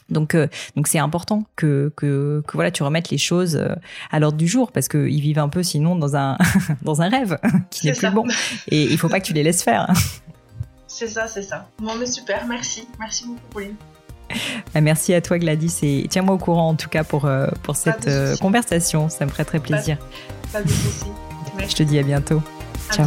Donc, 0.08 0.34
euh, 0.34 0.46
donc 0.76 0.86
c'est 0.86 0.98
important 0.98 1.44
que, 1.56 1.92
que, 1.96 2.42
que, 2.46 2.52
voilà, 2.52 2.70
tu 2.70 2.82
remettes 2.82 3.10
les 3.10 3.18
choses 3.18 3.56
euh, 3.56 3.74
à 4.10 4.20
l'ordre 4.20 4.38
du 4.38 4.46
jour 4.46 4.70
parce 4.72 4.88
qu'ils 4.88 5.20
vivent 5.20 5.38
un 5.38 5.48
peu 5.48 5.62
sinon 5.62 5.96
dans 5.96 6.16
un, 6.16 6.38
dans 6.82 7.02
un 7.02 7.08
rêve 7.08 7.38
qui 7.70 7.86
n'est 7.86 7.92
plus 7.92 8.10
bon. 8.10 8.24
Et 8.68 8.82
il 8.84 8.98
faut 8.98 9.08
pas 9.08 9.20
que 9.20 9.26
tu 9.26 9.32
les 9.32 9.42
laisses 9.42 9.62
faire. 9.62 9.92
C'est 10.88 11.08
ça, 11.08 11.26
c'est 11.26 11.42
ça. 11.42 11.68
Bon, 11.78 11.94
mais 11.96 12.06
super, 12.06 12.46
merci. 12.46 12.88
Merci 12.98 13.26
beaucoup, 13.26 13.40
Pauline. 13.50 13.74
Bah, 14.72 14.80
merci 14.80 15.12
à 15.12 15.20
toi, 15.20 15.38
Gladys, 15.38 15.80
et 15.82 16.06
tiens-moi 16.08 16.36
au 16.36 16.38
courant 16.38 16.70
en 16.70 16.74
tout 16.74 16.88
cas 16.88 17.04
pour, 17.04 17.26
euh, 17.26 17.48
pour 17.64 17.76
cette 17.76 18.08
conversation. 18.40 19.10
Ça 19.10 19.26
me 19.26 19.30
ferait 19.30 19.44
très 19.44 19.58
plaisir. 19.58 19.98
Pas, 20.52 20.62
de 20.62 20.68
soucis. 20.68 21.10
Je 21.68 21.74
te 21.74 21.82
dis 21.82 21.98
à 21.98 22.02
bientôt. 22.02 22.40
Ciao. 22.90 23.06